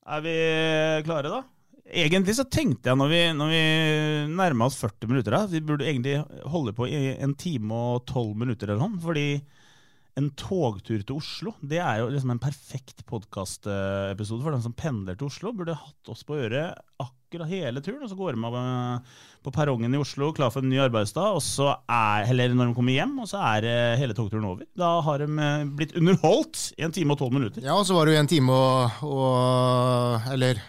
[0.02, 0.36] Er vi
[1.06, 1.44] klare, da?
[1.92, 3.64] Egentlig så tenkte jeg når vi, når vi
[4.32, 8.32] nærma oss 40 minutter, da, vi burde egentlig holde på i en time og tolv
[8.40, 9.02] minutter eller noe.
[9.02, 9.26] Fordi
[10.20, 15.16] en togtur til Oslo det er jo liksom en perfekt podkastepisode for den som pendler
[15.16, 15.52] til Oslo.
[15.56, 18.56] Burde hatt oss på øret akkurat hele turen, og så går de av
[19.42, 21.36] på perrongen i Oslo klar for en ny arbeidsdag.
[21.36, 23.68] Og så er, eller når de kommer hjem, og så er
[24.00, 24.68] hele togturen over.
[24.78, 27.64] Da har de eh, blitt underholdt i en time og tolv minutter.
[27.64, 30.60] Ja, og så var det jo en time og, og Eller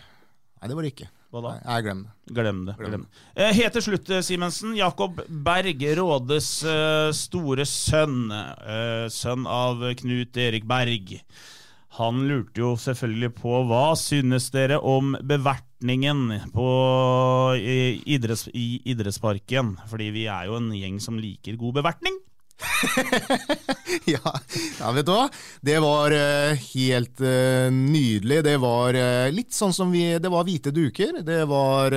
[0.63, 1.09] Nei, det var det ikke.
[1.27, 1.49] Hva da?
[1.59, 2.11] Nei, jeg glem det.
[2.37, 2.73] Glem det.
[2.79, 3.23] Glem det.
[3.35, 4.77] Eh, helt til slutt, eh, Simensen.
[4.77, 8.31] Jakob Berg, Rådes uh, store sønn.
[9.11, 11.17] Sønn av Knut Erik Berg.
[11.99, 16.23] Han lurte jo selvfølgelig på hva synes dere om bevertningen
[16.55, 16.69] på,
[17.59, 19.75] i, idretts, i idrettsparken?
[19.91, 22.23] Fordi vi er jo en gjeng som liker god bevertning.
[24.05, 24.33] ja,
[24.79, 25.25] ja, vet du hva?
[25.61, 28.43] Det var uh, helt uh, nydelig.
[28.45, 31.21] Det var uh, litt sånn som vi Det var hvite duker.
[31.25, 31.95] Det var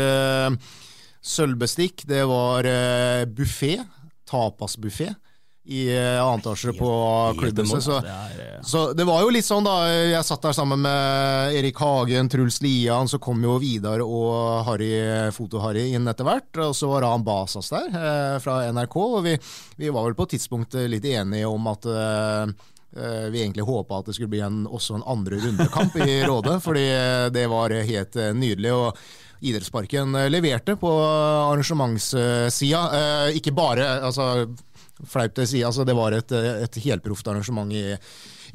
[1.20, 2.06] sølvbestikk.
[2.08, 3.76] Det var uh, buffé.
[4.26, 5.12] Tapasbuffé
[5.66, 6.90] i annetårsere på
[7.38, 7.66] klubben.
[7.66, 9.88] Så, eh, så, det var jo litt sånn, da.
[9.90, 14.92] Jeg satt der sammen med Erik Hagen, Truls Lian, så kom jo Vidar og Harry,
[15.34, 16.52] Foto-Harry inn etter hvert.
[16.68, 18.96] Og så var Ran Basas der, eh, fra NRK.
[19.02, 19.34] Og vi,
[19.76, 22.54] vi, var vel på et tidspunkt litt enige om at eh,
[23.34, 26.86] vi egentlig håpa at det skulle bli en, også en andre rundekamp i Rådet, fordi
[27.34, 28.72] det var helt nydelig.
[28.72, 29.06] og
[29.46, 32.86] Idrettsparken leverte på arrangementssida.
[33.36, 34.46] Ikke bare altså,
[35.04, 35.62] fleipt å si.
[35.64, 37.84] Altså, det var et, et helproft arrangement i,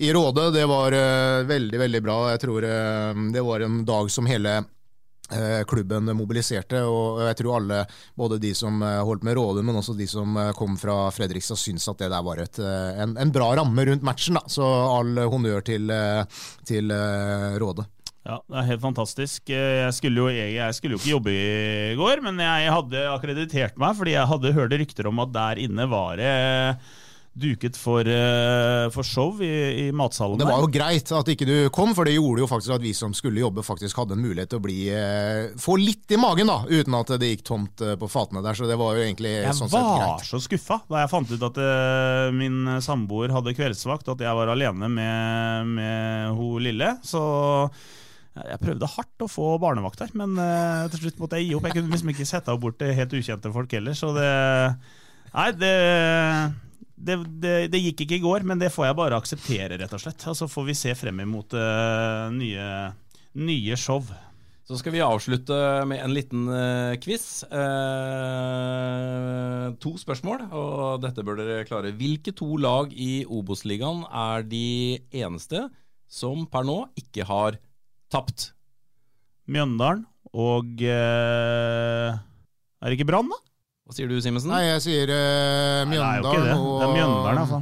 [0.02, 0.50] i Råde.
[0.56, 2.20] Det var uh, veldig, veldig bra.
[2.34, 7.60] Jeg tror uh, det var en dag som hele uh, klubben mobiliserte, og jeg tror
[7.60, 7.84] alle,
[8.18, 12.02] både de som holdt med Råde, men også de som kom fra Fredrikstad, syns at
[12.02, 14.40] det der var et, en, en, bra ramme rundt matchen.
[14.40, 14.46] Da.
[14.50, 15.94] Så all honnør til,
[16.68, 16.94] til
[17.62, 17.88] Råde.
[18.22, 19.50] Ja, det er helt fantastisk.
[19.50, 23.96] Jeg skulle, jo, jeg skulle, jo, ikke jobbe i går, men jeg hadde akkreditert meg
[23.98, 26.36] fordi jeg hadde hørt rykter om at der inne var det
[27.32, 30.38] duket for, eh, for show i, i matsalen.
[30.40, 32.92] Det var jo greit at ikke du kom, for det gjorde jo faktisk at vi
[32.96, 36.52] som skulle jobbe, faktisk hadde en mulighet til å bli, eh, få litt i magen,
[36.52, 38.60] da, uten at det gikk tomt eh, på fatene der.
[38.60, 40.04] Så det var jo egentlig jeg sånn sett greit.
[40.04, 41.64] Jeg var så skuffa da jeg fant ut at
[42.36, 46.98] min samboer hadde kveldsvakt, at jeg var alene med, med hun lille.
[47.08, 47.24] Så
[48.32, 51.66] jeg prøvde hardt å få barnevakt her, men uh, til slutt måtte jeg gi opp.
[51.68, 54.30] Jeg kunne liksom ikke sette henne bort til helt ukjente folk heller, så det
[55.32, 55.76] Nei, det,
[57.00, 60.02] det, det, det, gikk ikke i går, men det får jeg bare akseptere, rett og
[60.04, 60.26] slett.
[60.28, 62.66] Og så får vi se frem imot uh, nye,
[63.40, 64.04] nye, show.
[64.68, 65.56] Så skal vi avslutte
[65.88, 67.48] med en liten uh, quiz.
[67.48, 67.62] Uh,
[69.80, 71.96] to spørsmål, og dette bør dere klare.
[71.96, 75.70] Hvilke to lag i Obos-ligaen er de eneste
[76.12, 77.56] som per nå ikke har
[78.12, 78.52] tapt.
[79.52, 83.40] Mjøndalen og eh, Er det ikke Brann, da?
[83.88, 84.52] Hva sier du, Simensen?
[84.54, 86.56] Nei, jeg sier eh, Mjøndalen Nei, det.
[86.56, 87.62] og Det er Mjøndalen, altså.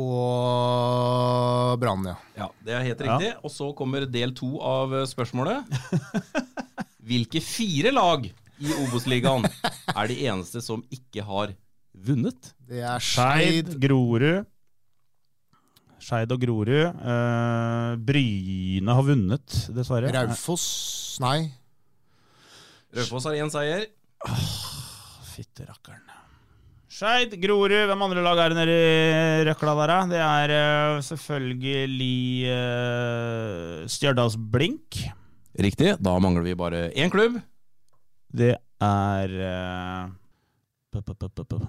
[0.00, 2.16] Og Brann, ja.
[2.38, 2.48] ja.
[2.66, 3.30] Det er helt riktig.
[3.32, 3.38] Ja.
[3.46, 5.66] Og så kommer del to av eh, spørsmålet.
[7.10, 8.26] Hvilke fire lag
[8.60, 11.54] i Obos-ligaen er de eneste som ikke har
[11.94, 12.52] vunnet?
[12.70, 14.46] Det er Skeid, Grorud,
[16.00, 17.00] Skeid og Grorud.
[17.00, 20.12] Uh, Bryne har vunnet, dessverre.
[20.14, 21.50] Raufoss Nei.
[22.96, 23.84] Raufoss har én seier.
[24.26, 24.48] Oh,
[25.30, 26.06] Fytte rakkeren.
[26.90, 29.98] Skeid, Grorud, hvem andre lag er det nede i røkla der, da?
[30.10, 35.04] Det er uh, selvfølgelig uh, Stjørdals Blink.
[35.60, 35.94] Riktig.
[36.02, 37.38] Da mangler vi bare én klubb.
[38.32, 40.10] Det er uh,
[40.90, 41.68] Ja, nå er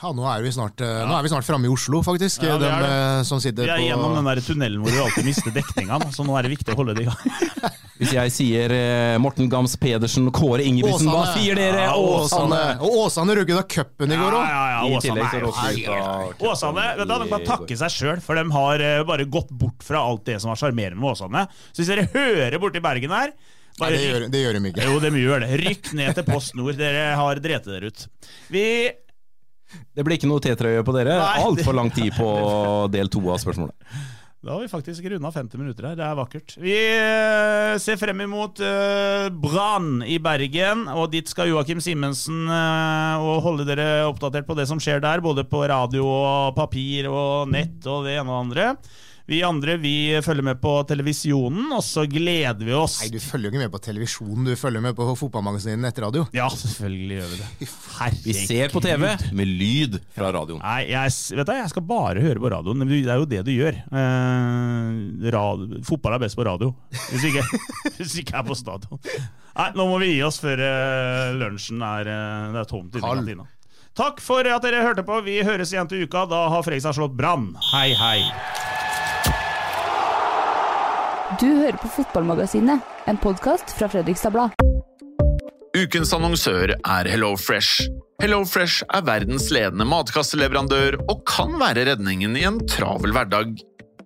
[0.00, 2.42] vi snart, eh, nå er vi snart framme i Oslo, faktisk.
[2.42, 4.90] Ja, vi de er eh, som sitter Vi er på gjennom den der tunnelen hvor
[4.94, 7.20] vi alltid mister dekninga, så nå er det viktig å holde det i gang.
[8.00, 11.82] Hvis jeg sier eh, Morten Gams Pedersen, Kåre Ingebrigtsen, hva sier dere?
[11.90, 12.62] Ja, Åsane!
[12.80, 14.46] Og Åsane røk ut av cupen i går òg.
[14.48, 18.46] Ja, ja, ja, Åsane er Åsane vet du, de kan takke seg sjøl, for de
[18.56, 21.44] har eh, bare gått bort fra alt det som var sjarmerende med Åsane.
[21.74, 23.36] Så hvis dere hører borti Bergen her
[23.80, 24.86] Nei, det gjør, det gjør de ikke.
[24.88, 25.52] Jo, de gjør det.
[25.60, 26.74] Rykk ned til Post Nord.
[26.76, 28.02] Dere har dreti dere ut.
[28.52, 28.64] Vi
[29.94, 31.18] Det blir ikke noe T-trøye på dere.
[31.42, 32.30] Altfor lang tid på
[32.94, 33.76] del to av spørsmålet.
[34.40, 35.96] Da har vi faktisk runda 50 minutter her.
[35.98, 36.54] Det er vakkert.
[36.56, 43.20] Vi eh, ser frem imot uh, Brann i Bergen, og dit skal Joakim Simensen eh,
[43.20, 47.52] og holde dere oppdatert på det som skjer der, både på radio og papir og
[47.52, 48.70] nett og det ene og det andre.
[49.30, 49.92] Vi andre vi
[50.26, 52.96] følger med på televisjonen, og så gleder vi oss.
[53.04, 56.24] Nei, Du følger jo ikke med på televisjonen, du følger med på fotballmagasinet Nettradio.
[56.34, 57.68] Ja, selvfølgelig gjør vi det.
[58.00, 58.24] Herregud.
[58.26, 59.04] Vi ser på TV
[59.38, 60.58] med lyd fra radioen.
[60.64, 62.82] Nei, jeg, vet du, jeg skal bare høre på radioen.
[62.90, 63.78] Det er jo det du gjør.
[64.02, 66.72] Eh, radio, fotball er best på radio,
[67.12, 67.46] hvis ikke,
[68.00, 68.98] hvis ikke er på stadion.
[69.54, 73.06] Nei, nå må vi gi oss før eh, lunsjen er, eh, det er tomt inne
[73.06, 73.46] i kantina.
[73.94, 75.22] Takk for at dere hørte på.
[75.22, 76.26] Vi høres igjen til uka.
[76.30, 77.52] Da har Fredrikstad slått Brann.
[77.70, 78.18] Hei, hei.
[81.38, 84.50] Du hører på Fotballmagasinet, en podkast fra Fredrikstad Blad.
[85.78, 87.84] Ukens annonsør er HelloFresh.
[88.18, 93.54] HelloFresh er verdens ledende matkasseleverandør og kan være redningen i en travel hverdag.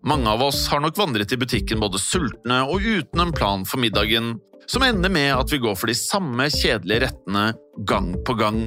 [0.04, 3.80] Mange av oss har nok vandret i butikken både sultne og uten en plan for
[3.80, 4.34] middagen,
[4.68, 7.46] som ender med at vi går for de samme kjedelige rettene
[7.88, 8.66] gang på gang.